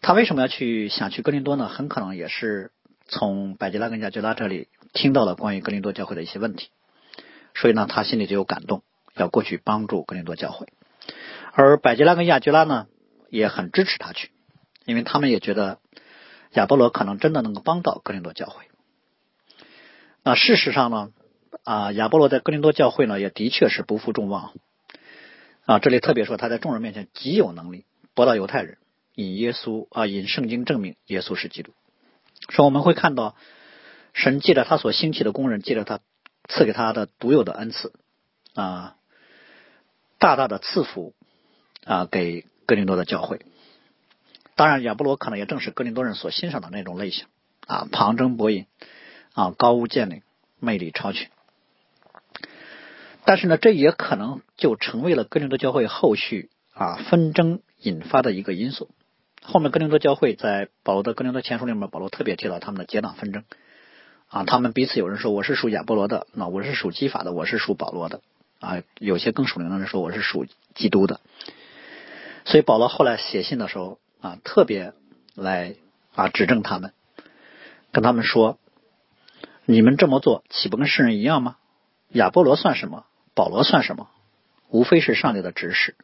[0.00, 1.68] 他为什么要去想去格林多呢？
[1.68, 2.72] 很可能也是
[3.06, 6.70] 从百吉拉跟亚居拉这里听到了关于格林多教会的一些问题。
[7.54, 8.82] 所以呢，他心里就有感动，
[9.14, 10.66] 要过去帮助格林多教会。
[11.52, 12.86] 而百吉拉跟亚居拉呢，
[13.28, 14.30] 也很支持他去，
[14.86, 15.78] 因为他们也觉得
[16.52, 18.64] 亚波罗可能真的能够帮到格林多教会。
[20.24, 21.10] 那事实上呢，
[21.64, 24.52] 啊，亚波罗在格林多教会呢，也的确是不负众望。
[25.64, 27.84] 啊，这里特别说他在众人面前极有能力，
[28.14, 28.78] 博到犹太人，
[29.14, 31.72] 引耶稣啊，引圣经证明耶稣是基督。
[32.48, 33.36] 说我们会看到
[34.12, 36.00] 神借着他所兴起的工人，借着他。
[36.48, 37.92] 赐给他的独有的恩赐
[38.54, 38.96] 啊，
[40.18, 41.14] 大大的赐福
[41.84, 43.40] 啊，给哥林多的教会。
[44.56, 47.26] 当然，亚波罗可能也正是哥林多人所欣赏的那种类型
[47.68, 48.66] 啊，旁征博引
[49.34, 50.22] 啊，高屋建瓴，
[50.58, 51.28] 魅力超群。
[53.24, 58.90] 但是呢，这也可能就成为了哥林多教会后续啊纷争引发的一个因素。
[59.42, 63.44] 后面哥林多教会在保罗的哥林多前书里面，保罗特别提到他们的结党纷争。
[64.28, 68.22] 啊，他们彼此有人说我是属亚波罗的，那我是属基法的，我是属保罗的
[68.60, 68.82] 啊。
[68.98, 71.20] 有些更属灵的人说我是属基督的。
[72.44, 74.94] 所以保罗后来写信的时候啊，特别
[75.34, 75.76] 来
[76.14, 76.92] 啊指正他们，
[77.92, 78.58] 跟他们说：
[79.64, 81.56] 你们这么做岂不跟世人一样吗？
[82.08, 83.06] 亚波罗算什么？
[83.34, 84.08] 保罗算什么？
[84.68, 85.94] 无非是上帝的指使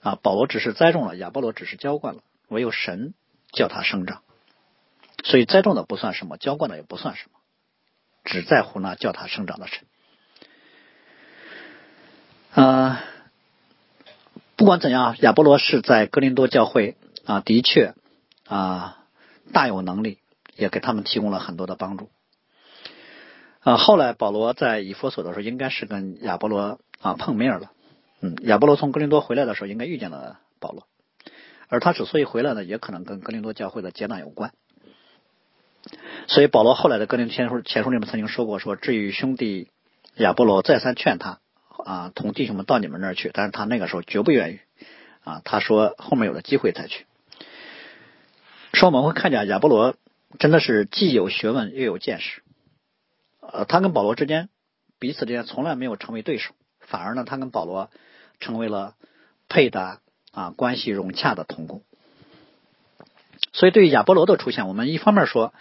[0.00, 0.18] 啊。
[0.22, 3.14] 保罗只是栽种了，亚波罗只是浇灌了，唯有神
[3.52, 4.22] 叫他生长。
[5.22, 7.38] 所以栽种的不算什么，浇灌的也不算什么，
[8.24, 9.86] 只在乎那叫他生长的神。
[12.52, 13.02] 啊，
[14.56, 17.94] 不管怎样，亚波罗是在哥林多教会啊，的确
[18.46, 18.98] 啊
[19.52, 20.18] 大有能力，
[20.56, 22.10] 也给他们提供了很多的帮助。
[23.64, 27.70] 啊，后来保罗在以弗所的时候，应该是跟亚波罗啊碰面了。
[28.20, 30.86] 嗯，亚波罗从哥林多回来的时候，应该遇见了保罗，
[31.68, 34.52] 而他之所以回来呢，也可能跟哥林多教会的接纳有关。
[36.28, 39.68] 所以保罗后来的哥林前书前书里面曾经说过，说至于兄弟
[40.16, 41.40] 亚波罗再三劝他
[41.84, 44.60] 啊，同弟兄们到你们那儿去，但是他那个时候绝不愿意
[45.24, 47.06] 啊，他说后面有了机会再去。
[48.74, 49.94] 说我们会看见亚波罗
[50.38, 52.42] 真的是既有学问又有见识，
[53.52, 54.48] 呃，他跟保罗之间
[54.98, 57.90] 彼此之间从来没有成为对手，反而呢，他跟保罗
[58.40, 58.94] 成为了
[59.48, 60.00] 配搭
[60.32, 61.82] 啊，关系融洽的同工。
[63.52, 65.52] 所以，对于亚波罗的出现，我们一方面说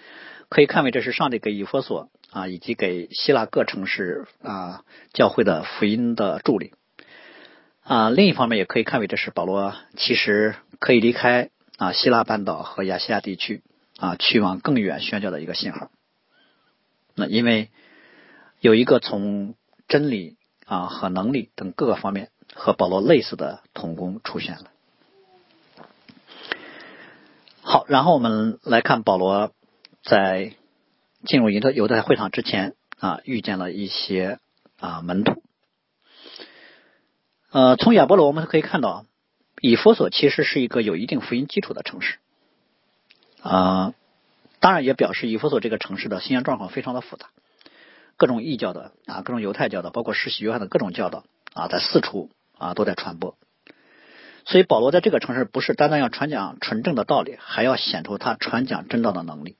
[0.49, 6.73] 可以看为这是上帝给以弗所啊以及给希腊各城市啊教会的福音的助力
[7.83, 13.61] 啊；另一方面也可以看为这是保罗其实可以离开啊希腊半岛和亚细亚地区
[13.97, 15.91] 啊去往更远宣教的一个信号。
[17.15, 17.69] 那因为
[18.59, 19.55] 有一个从
[19.87, 24.71] 真理啊和能力等各个方面和保罗类似的同工出现了。
[27.61, 29.53] 好，然后我们来看保罗
[30.03, 30.53] 在
[31.25, 34.39] 进入犹太犹太会场之前啊，遇见了一些
[34.79, 35.41] 啊门徒。
[37.51, 39.05] 呃，从亚波罗我们可以看到，
[39.61, 42.17] 以弗所其实是一个有一定福音基础的城市
[43.41, 43.93] 啊，
[44.63, 47.25] 当然也表示以弗所这个城市的信仰状况非常的复杂，
[48.15, 53.35] 各种异教的啊，各种犹太教的，包括世袭约翰的各种教导啊，在四处啊都在传播。
[54.45, 59.57] 所以保罗在这个城市不是单单要传讲纯正的道理，还要显出他传讲真道的能力。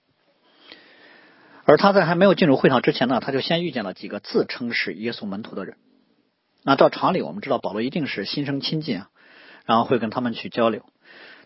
[1.65, 5.75] 而他在还没有进入会场之前呢，他就先遇见了几个自称是耶稣门徒的人。
[6.63, 9.09] 那照常理，我们知道保罗一定是心生亲近啊，
[9.65, 10.85] 然后会跟他们去交流。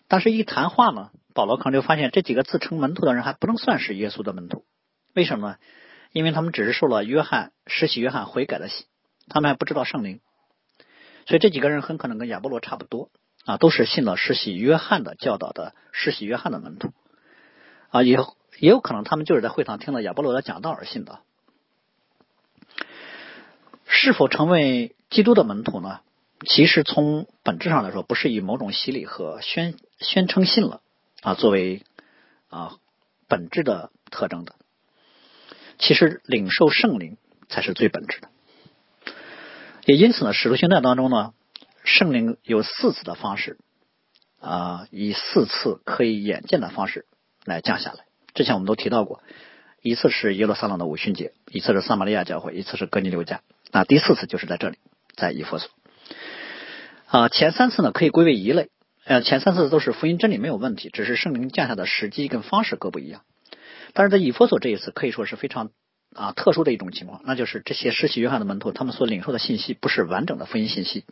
[0.06, 4.64] 但是，一谈话呢，保罗可能就发现这几个自称门徒的人还不能算是耶稣的门徒。
[5.14, 5.56] 为什么呢？
[6.10, 8.86] 因为他们只是受了约翰施洗约翰悔改的洗，
[9.28, 10.18] 他们还不知道圣灵。
[11.26, 13.10] 所以这几个人很可能跟亚波罗差不多
[13.44, 16.92] 啊，都是信了施洗约翰的教导的施洗约翰的门徒
[17.90, 18.18] 啊，也
[18.58, 21.20] 也有可能他们就是在会堂听了亚波罗的讲道而信的。
[23.86, 26.00] 是否成为基督的门徒呢？
[26.44, 30.80] 其实从本质上来说，不是以某种洗礼和宣宣称信了
[31.22, 31.82] 啊作为
[32.48, 32.76] 啊
[33.28, 34.54] 本质的特征的。
[35.78, 37.16] 其实领受圣灵
[37.48, 38.28] 才是最本质的。
[39.84, 41.32] 也因此呢，使徒行传当中呢，
[41.84, 43.58] 圣灵有四次的方式
[44.40, 47.06] 啊，以四次可以眼见的方式
[47.44, 48.04] 来降下来。
[48.34, 49.22] 之前我们都提到过，
[49.80, 53.40] 一次是耶路撒冷的五旬节，一次是撒玛利亚教会，一次是哥尼流家。
[53.70, 54.78] 那第四次就是在这里，
[55.16, 55.70] 在以弗所。
[57.06, 58.70] 啊，前三次呢可以归为一类，
[59.08, 63.22] 呃，前三次都是福音真理没有问题，只是圣灵降下的时机跟方式各不一样。
[63.94, 65.70] 但是在以弗所这一次可以说是非常
[66.14, 71.06] 啊特殊的一种情况，那就是这些施洗约翰的门徒，他们所领受的信息不是完整的福音信息，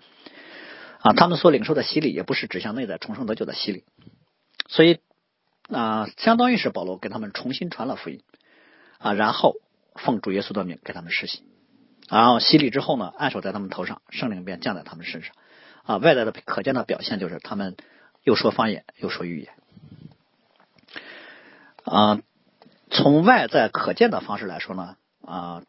[1.00, 3.85] 啊，他们所领受的洗礼也不是指向内在重生得救的洗礼，
[4.68, 4.98] 所以
[5.70, 8.20] 啊，相当于是保罗给他们重新传了福音，
[8.98, 9.54] 啊，然后
[9.94, 11.44] 奉主耶稣的名给他们施洗。
[12.11, 15.35] 然后洗礼之后呢，按手在他们头上，圣灵便降在他们身上。
[15.87, 17.77] 啊，外在的可见的表现就是他们
[18.22, 19.53] 又说方言，又说预言。
[21.85, 22.20] 啊，
[22.90, 25.62] 从外在可见的方式来说呢，啊，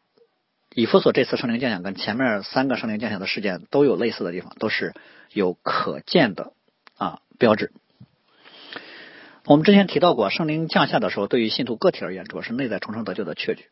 [0.74, 4.92] 以弗所这次圣灵降下跟前面三个圣灵降下的事件都有类似的地方，都是
[5.32, 6.52] 有可见的
[6.96, 7.72] 啊标志。
[9.44, 13.66] 我们之前提到过，圣灵降下的时候，对于信徒个体而言，主要是内在重生得救的确据。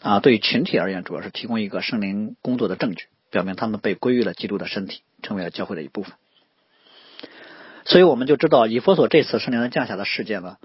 [0.00, 6.14] 啊，对于群体而言，主要是提供一个圣灵工作的证据，表明他们被归于了基督的身体，成为了教会的一部分。
[7.84, 10.58] 所以我们就知道，以佛所这次圣灵的降下的事件呢，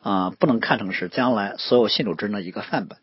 [0.00, 2.98] 啊，不能看成是将来所有信主之人的一个范本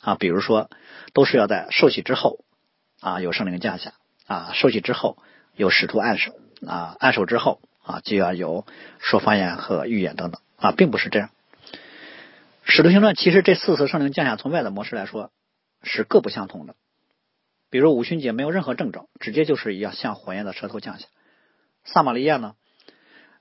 [0.00, 0.14] 啊。
[0.14, 0.70] 比如说，
[1.12, 2.40] 都是要在受洗之后
[3.00, 3.92] 啊，有圣灵降下
[4.26, 5.18] 啊，受洗之后
[5.54, 6.32] 有使徒按手
[6.66, 8.64] 啊，按手之后啊，就要有
[8.98, 11.30] 说方言和预言等等啊，并不是这样。
[12.64, 15.30] 使徒行传其实这四次圣灵降下，从外的模式来说
[15.82, 16.74] 是各不相同的。
[17.74, 21.06] 比如五旬节没有任何征兆，直接就是一样像火焰的舌头降下。
[21.84, 22.54] 撒玛利亚呢，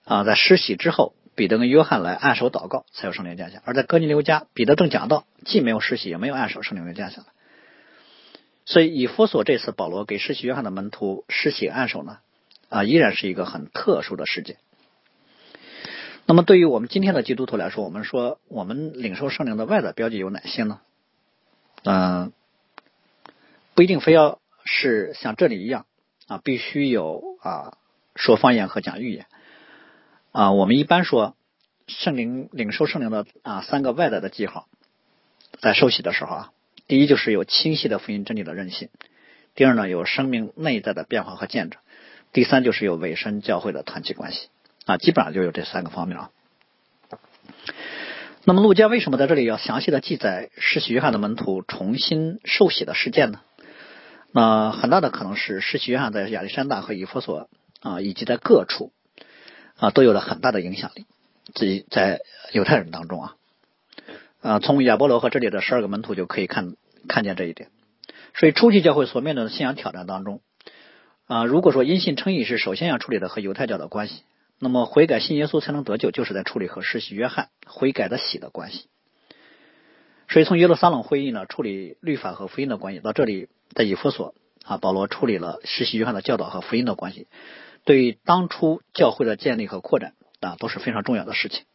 [0.06, 3.62] 啊，在施洗之后，彼得跟约翰来按手祷告，才有圣灵降下。
[3.64, 7.24] 而在哥尼流家，彼得正讲道，既没有施洗，也没有按手，圣灵就降下。
[8.66, 12.18] 所以以弗所这次保罗给施洗约翰的门徒施洗按手呢，
[12.70, 14.58] 啊，依然是一个很特殊的事件。
[16.26, 20.80] 那么，对于我们今天的基督徒来说，我们说我们领受圣灵的外在标记有哪些呢？
[21.84, 22.34] 嗯，
[23.76, 25.86] 不一定非要是像这里一样
[26.28, 27.78] 啊，必须有啊
[28.16, 29.26] 说方言和讲预言
[30.32, 30.52] 啊。
[30.52, 31.36] 我们一般说
[31.88, 34.68] 圣灵领受圣灵的啊三个外在的记号，
[35.60, 36.52] 在受洗的时候啊，
[36.88, 38.90] 第一就是有清晰的福音真理的韧性；
[39.56, 41.80] 第二呢，有生命内在的变化和见证；
[42.32, 44.50] 第三就是有委身教会的团契关系。
[44.86, 46.30] 啊，基本上就有这三个方面啊。
[48.44, 53.40] 那么，陆家为什么在这里要详细的记载施洗约翰的门徒重新受洗的事件呢？
[54.36, 57.50] 那很大的可能是世袭约翰在亚历山大和以弗所
[57.82, 58.92] 啊，以及在各处
[59.78, 61.06] 啊，都有了很大的影响力，
[61.54, 63.36] 自己在犹太人当中啊
[64.42, 66.76] 啊，从亚波罗和这里的十二个门徒就可以看
[67.08, 67.70] 看见这一点。
[68.34, 70.42] 所以，初期教会所面对的信仰挑战当中
[71.28, 74.24] 啊，如果说因信称义是首先要处理的和犹太教的关系。
[74.60, 78.88] 那么悔改信耶稣才能得救，就是在处理和世袭约翰悔改的喜的关系。
[80.30, 87.28] 所以从耶路撒冷会议呢，处理律法和福音的关系，到这里在以弗所啊，保罗处理了施洗约翰的教导和福音的关系，
[87.84, 91.66] 对于当初教会的建立和扩展啊都是非常重要的事情。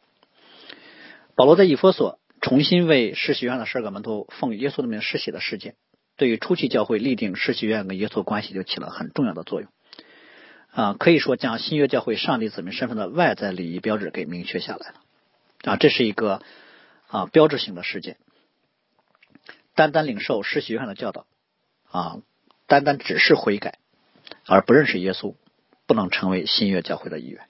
[1.35, 5.75] 保罗在以弗所重新为施洗约翰的十二个门徒奉耶稣的名施洗的事件，
[6.17, 9.71] 对于初期教会立定施洗约翰跟耶稣关系就起了很重要的作用。
[10.71, 14.95] 啊，可以说将新约教会上帝子民身份的外在礼仪标志给明确下来了
[15.65, 16.43] 啊，这是一个
[17.09, 18.17] 啊标志性的事件。
[19.75, 21.27] 单单领受施洗约翰的教导
[21.91, 22.19] 啊，
[22.67, 23.79] 单单只是悔改
[24.47, 25.35] 而不认识耶稣，
[25.87, 27.43] 不能成为新约教会的一员。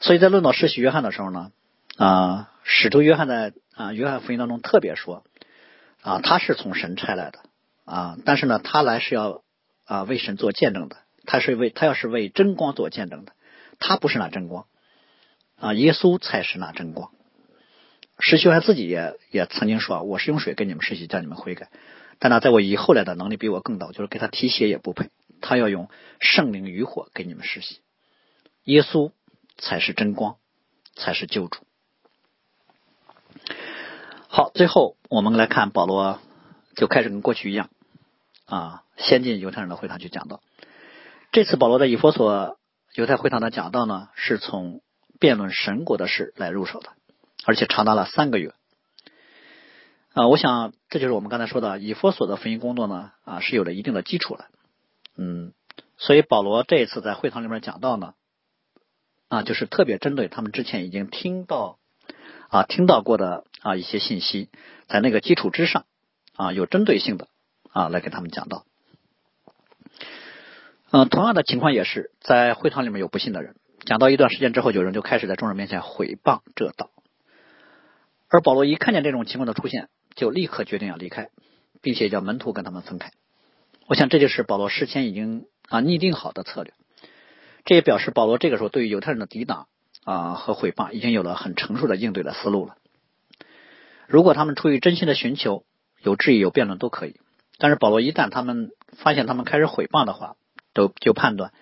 [0.00, 1.52] 所以在论到施洗约翰的时候呢，
[1.96, 5.24] 啊，使徒约翰在啊约翰福音当中特别说
[6.02, 7.40] 啊，他是从神差来的
[7.84, 9.42] 啊，但是呢，他来是要。
[9.86, 13.32] 啊为神做见证的，他是为他要是为真光做见证的，
[13.80, 14.66] 他不是那真光
[15.56, 17.10] 啊，耶稣才是那真光。
[18.20, 21.70] 施洗约翰自己也也曾经说：“我是用水给你们施洗，叫你们悔改。”
[22.20, 25.10] 但他在我以后来的能力比我更大，就是给他提鞋也不配。
[25.40, 25.88] 他要用
[26.20, 27.80] 圣灵与火给你们施洗。
[28.64, 29.10] 耶稣
[29.56, 30.36] 才是真光，
[30.94, 31.60] 才是救主。
[34.28, 36.20] 好，最后我们来看保罗，
[36.76, 37.70] 就开始跟过去一样
[38.44, 40.42] 啊，先进犹太人的会堂去讲道。
[41.32, 42.58] 这次保罗在以弗所
[42.94, 44.82] 犹太会堂的讲道呢，是从
[45.18, 46.90] 辩论神国的事来入手的，
[47.46, 48.52] 而且长达了三个月。
[50.12, 54.46] 啊，我想这就是我们刚才说的以弗所的福音工作呢，啊是有了一定的基础了，
[55.16, 55.52] 嗯，
[55.98, 58.14] 所以保罗这一次在会堂里面讲到呢，
[59.28, 61.78] 啊就是特别针对他们之前已经听到
[62.48, 64.48] 啊听到过的啊一些信息，
[64.88, 65.84] 在那个基础之上
[66.34, 67.28] 啊有针对性的
[67.70, 68.64] 啊来给他们讲到，
[70.90, 73.54] 嗯，同样的情况也是在会堂里面有不信的人，
[73.84, 76.90] 讲到一段时间之后，有人就开始在众人面前毁谤这道，
[78.28, 79.88] 而保罗一看见这种情况的出现。
[80.14, 81.30] 就立刻决定要离开，
[81.82, 83.12] 并且叫门徒跟他们分开。
[83.86, 86.72] 我想这就是保罗事先已经啊拟定好的策略。
[87.64, 89.66] 这也表示保罗这个时候对于犹太人的抵挡
[90.04, 92.76] 啊和毁谤已经有了很成熟的应对的思路了。
[94.06, 95.64] 如果他们出于真心的寻求，
[96.02, 97.20] 有质疑有辩论都可以。
[97.58, 100.36] 但是保罗一旦他们发现他们开始毁谤的话，
[100.72, 101.52] 都就判断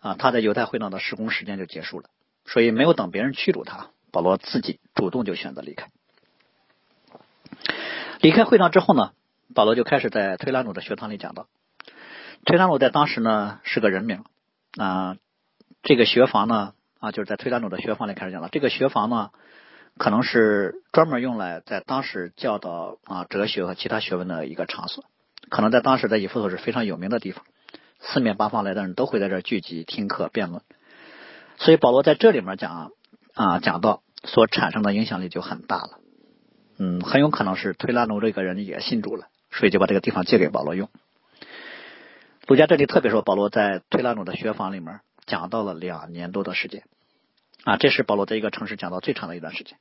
[0.00, 2.08] 啊他在犹太会堂的施工时间就结束了。
[2.44, 5.90] 所以没有等别人驱逐他，保罗自己主动就选择离开。
[8.20, 9.12] 离开会堂之后呢，
[9.54, 11.46] 保罗就开始在推拉努的学堂里讲道。
[12.44, 14.24] 推拉努在当时呢是个人名
[14.78, 15.16] 啊，
[15.82, 18.48] 这个学房呢啊就是在推拉努的学房里开始讲了。
[18.50, 19.30] 这个学房呢
[19.98, 25.04] 可能是专门用来在当时教导啊哲学和其他学问的一个场所，
[25.48, 27.44] 可能在当时在以弗所是非常有名的地方，
[28.00, 30.62] 四面八方来的人都会在这聚集听课辩论。
[31.58, 32.92] 所以保罗在这里面讲
[33.34, 35.98] 啊讲到所产生的影响力就很大了。
[36.78, 40.90] 嗯，很有可能是推拉努这个人也信主了，所以就把这个地方借给保罗用。
[42.46, 46.84] 陆家这里特别说，保罗在推拉努的学房里面讲到了两年多的时间
[47.64, 49.78] 啊，这是保罗在一个城市讲到最长的一段时间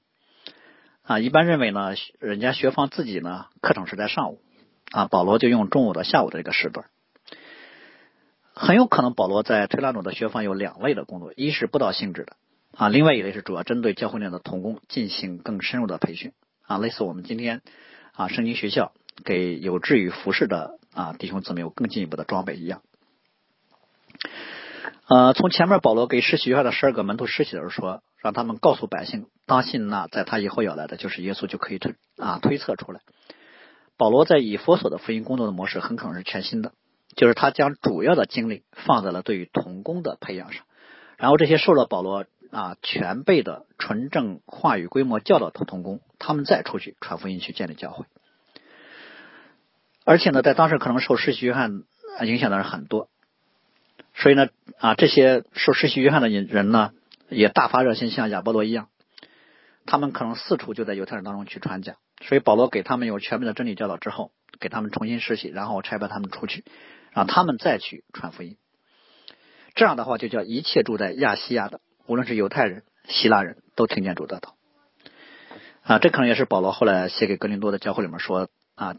[1.04, 1.20] 啊。
[1.20, 4.40] 一般认为呢，人家学房自己呢课程是在上午
[4.92, 6.88] 啊，保罗就用中午的下午的这个时段。
[8.54, 12.38] 很有可能保罗在推拉努的学房有两类的工作，一是布道性质的
[12.74, 16.32] 啊，另外一类是主要针对教会内的童工进行更深入的培训。
[16.68, 17.62] 啊，类似我们今天
[18.14, 18.92] 啊，圣经学校
[19.24, 22.82] 给有志于服侍的啊弟兄姊妹有更进一步的装备一样。
[25.08, 33.02] 呃，从前面保罗给施洗约翰的十二个门徒施洗的时候说，让他们告诉百姓，当信那在他以后要来的就是耶稣，就可以推啊推测出来。
[33.98, 36.72] 保罗在以佛所的福音工作的模式很可能是全新的，
[37.16, 40.66] 就是他将主要的精力放在了对于童工的培养上，
[41.18, 42.26] 然后这些受了保罗。
[42.52, 48.06] 啊，全备的纯正话语规模教导的童工，他们再出去传福音去建立教会。
[50.04, 51.84] 而且呢，在当时可能受世袭约翰
[52.22, 53.10] 影响的人很多，
[54.14, 56.92] 所以呢，啊，这些受世袭约翰的人呢，
[57.30, 58.90] 也大发热心，像亚波罗一样，
[59.86, 61.96] 他们可能四处就在犹太人当中去传讲。
[62.22, 66.64] 所以保罗给他们有全面的真理教导之后，给他们重新实习，然后拆派他们出去，
[67.12, 68.58] 让他们再去传福音。
[69.74, 71.82] 这样的话，就叫一切住在亚细亚的。
[72.06, 74.56] 无论是犹太人、希腊人都听见主的道
[75.86, 78.96] 啊，这可能也是保罗后来写给格林多的教会里面说啊，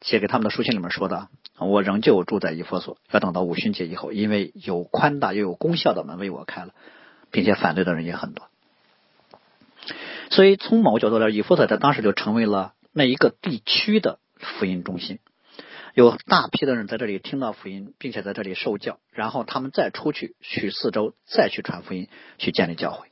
[0.00, 1.28] 写给他们的书信里面说的。
[1.58, 6.72] 我仍旧住在以弗所，要等到五旬节以后，因为有宽大又有功效的门为我开了，
[7.32, 8.46] 并且反对的人也很多。
[10.30, 15.18] 所以从某个角度来说，以弗所在当时就成为了那一个地区的福音中心。
[15.94, 22.08] 有大批的人在这里听到福音，并且在这里受教，然后他们再出去去四周再去传福音，
[22.38, 23.08] 去建立教会。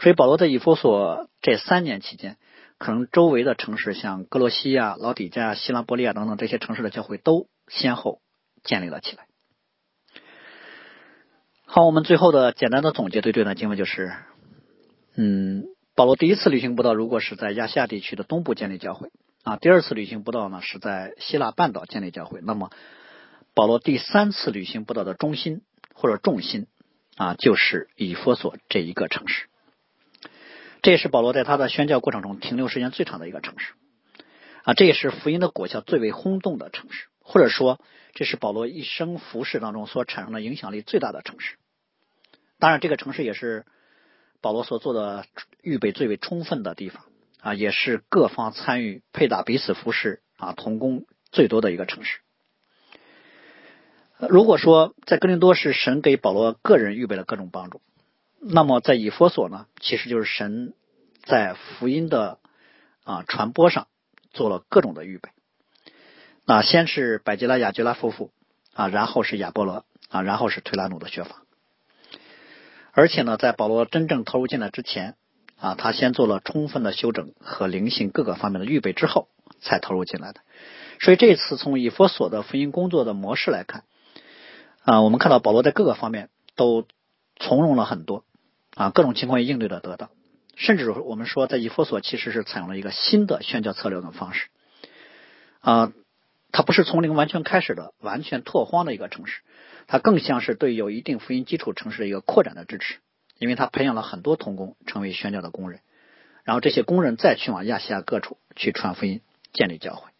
[0.00, 2.36] 所以保罗在以弗所这三年期间，
[2.78, 8.20] 可能周围的城市像哥罗西亚、老底加、西拉波利亚等等这些城市的教会都先后
[8.62, 9.26] 建立了起来。
[11.64, 14.12] 好，我们最后的简单的总结对这段经文就是：
[15.16, 19.10] 嗯，保罗第一次旅行不到，如果是在亚细亚地区的东部建立教会。
[19.44, 22.40] 啊，第二次旅行布道呢是在希腊半岛建立教会。
[22.42, 22.70] 那么，
[23.54, 25.62] 保罗第三次旅行布道的中心
[25.94, 26.66] 或者重心
[27.16, 29.48] 啊，就是以弗所这一个城市。
[30.84, 33.72] 这也是保罗在他的宣教过程中停留时间最长的一个城市。
[34.64, 37.80] 啊，这也是福音的果效最为轰动的城市，或者说，
[38.12, 41.56] 这是保罗一生服饰当中所产生的影响力最大的城市。
[42.58, 43.64] 当然，这个城市也是
[44.42, 45.24] 保罗所做的
[45.62, 47.02] 预备最为充分的地方。
[47.40, 52.20] 啊，也是各方参与配搭彼此服饰啊，同工最多的一个城市。
[54.28, 57.80] 如果说在哥林多是神给保罗个人预备了各种帮助，
[58.46, 60.74] 那么在以佛所呢，其实就是神
[61.22, 62.38] 在福音的
[63.02, 63.88] 啊传播上
[64.32, 65.30] 做了各种的预备。
[66.44, 68.30] 那先是百吉拉、雅吉拉夫妇
[68.74, 71.42] 啊，然后是亚波罗啊，然后是推拉努的学法。
[72.92, 75.16] 而且呢，在保罗真正投入进来之前
[75.58, 79.28] 啊，他先做了充分的修整和灵性各个方面的预备之后，
[79.60, 80.40] 才投入进来的。
[81.00, 83.84] 所以这次从以佛所的福音工作的模式来看
[84.82, 86.86] 啊，我们看到保罗在各个方面都
[87.36, 88.22] 从容了很多
[88.74, 90.10] 啊，各种情况也应对的得当。
[90.56, 94.48] 甚至我们说，在以佛所其实是采用了一个新的宣教策略跟方式
[95.60, 95.92] 啊，
[96.52, 99.40] 它不是从零完全开始的完全拓荒的一个城市。
[99.86, 102.94] 它更像是对有一定福音基础城市的一个扩展的支持，
[103.38, 105.80] 因为它培养了很多童工成为宣教的工人，
[106.42, 109.20] 然后这些工人再去往亚细亚各处去传福音、
[109.52, 110.10] 建立教会。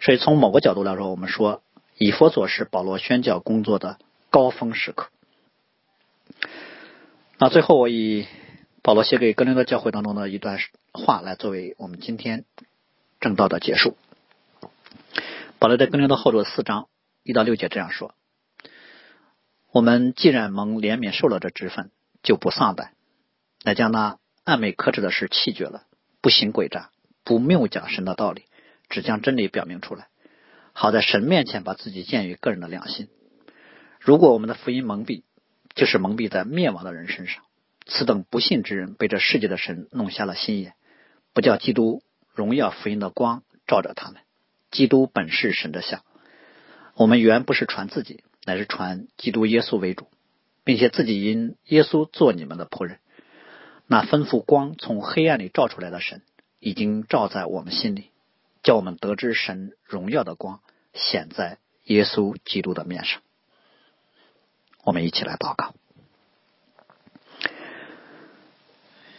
[0.00, 1.62] 所以从某个角度来说，我们说
[1.96, 3.98] 以佛所是保罗宣教工作的
[4.30, 5.10] 高峰时刻。
[7.42, 8.28] 那最后我以
[8.82, 10.60] 保罗写给格林德教会当中的一段
[10.92, 12.44] 话来作为我们今天
[13.18, 13.96] 正道的结束。
[15.58, 16.86] 保罗在格林德后头四章
[17.24, 18.14] 一到六节这样说。
[19.72, 21.90] 我们既然蒙怜悯受了这职分，
[22.22, 22.92] 就不丧胆，
[23.64, 25.82] 乃将那暗昧可耻的事弃绝了，
[26.20, 26.90] 不行诡诈，
[27.24, 28.44] 不谬讲神的道理，
[28.88, 30.06] 只将真理表明出来，
[30.72, 33.08] 好在神面前把自己建于个人的良心。
[33.98, 35.24] 如果我们的福音蒙蔽，
[35.74, 37.44] 就是蒙蔽在灭亡的人身上。
[37.86, 40.74] 此等不信之人被这世界的神弄瞎了心眼，
[41.32, 42.02] 不叫基督
[42.34, 44.20] 荣耀福音的光照着他们。
[44.70, 46.02] 基督本是神的像，
[46.94, 48.24] 我们原不是传自己。
[48.44, 50.08] 乃是传基督耶稣为主，
[50.64, 52.98] 并且自己因耶稣做你们的仆人。
[53.86, 56.22] 那吩咐光从黑暗里照出来的神，
[56.58, 58.10] 已经照在我们心里，
[58.64, 60.58] 叫我们得知神荣耀的光
[60.92, 63.22] 显在耶稣基督的面上。
[64.82, 65.74] 我们一起来祷告：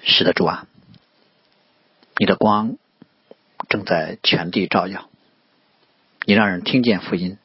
[0.03, 0.68] 是的，主啊，
[2.18, 2.78] 你的光
[3.70, 5.09] 正在全地照耀，
[6.26, 7.38] 你让人听见福音。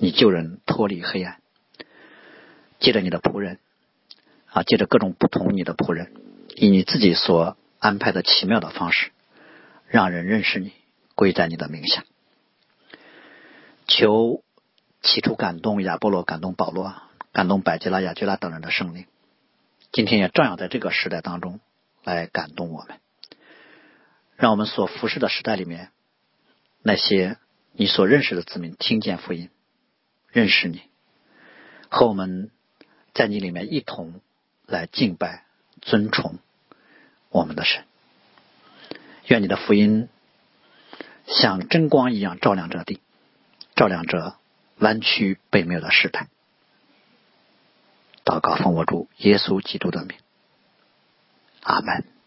[0.00, 1.40] 你救人脱离黑暗，
[2.78, 3.58] 借着你的仆人
[4.52, 6.14] 啊，借着各种不同你的仆人，
[6.54, 9.10] 以你自己所安排的奇妙的方式，
[9.88, 10.72] 让人认识你，
[11.16, 12.04] 归在你的名下。
[13.88, 14.44] 求
[15.02, 16.94] 起初感动亚波罗、感动保罗、
[17.38, 19.06] 感动百吉拉、雅吉拉等人的圣灵，
[19.92, 21.60] 今天也照样在这个时代当中
[22.02, 22.98] 来感动我们，
[24.34, 25.92] 让我们所服侍的时代里面
[26.82, 27.36] 那些
[27.74, 29.50] 你所认识的子民听见福音。
[30.32, 30.82] 认识你，
[31.88, 32.50] 和我们
[33.14, 34.20] 在你里面一同
[34.66, 35.44] 来敬拜、
[35.80, 36.40] 尊崇
[37.28, 37.84] 我们的神。
[39.26, 40.08] 愿你的福音
[41.28, 43.00] 像真光一样照亮这地，
[43.76, 44.34] 照亮这
[44.78, 46.26] 弯曲背谬的时代。
[48.28, 50.18] 祷告奉我主耶稣基督的名，
[51.62, 52.17] 阿门。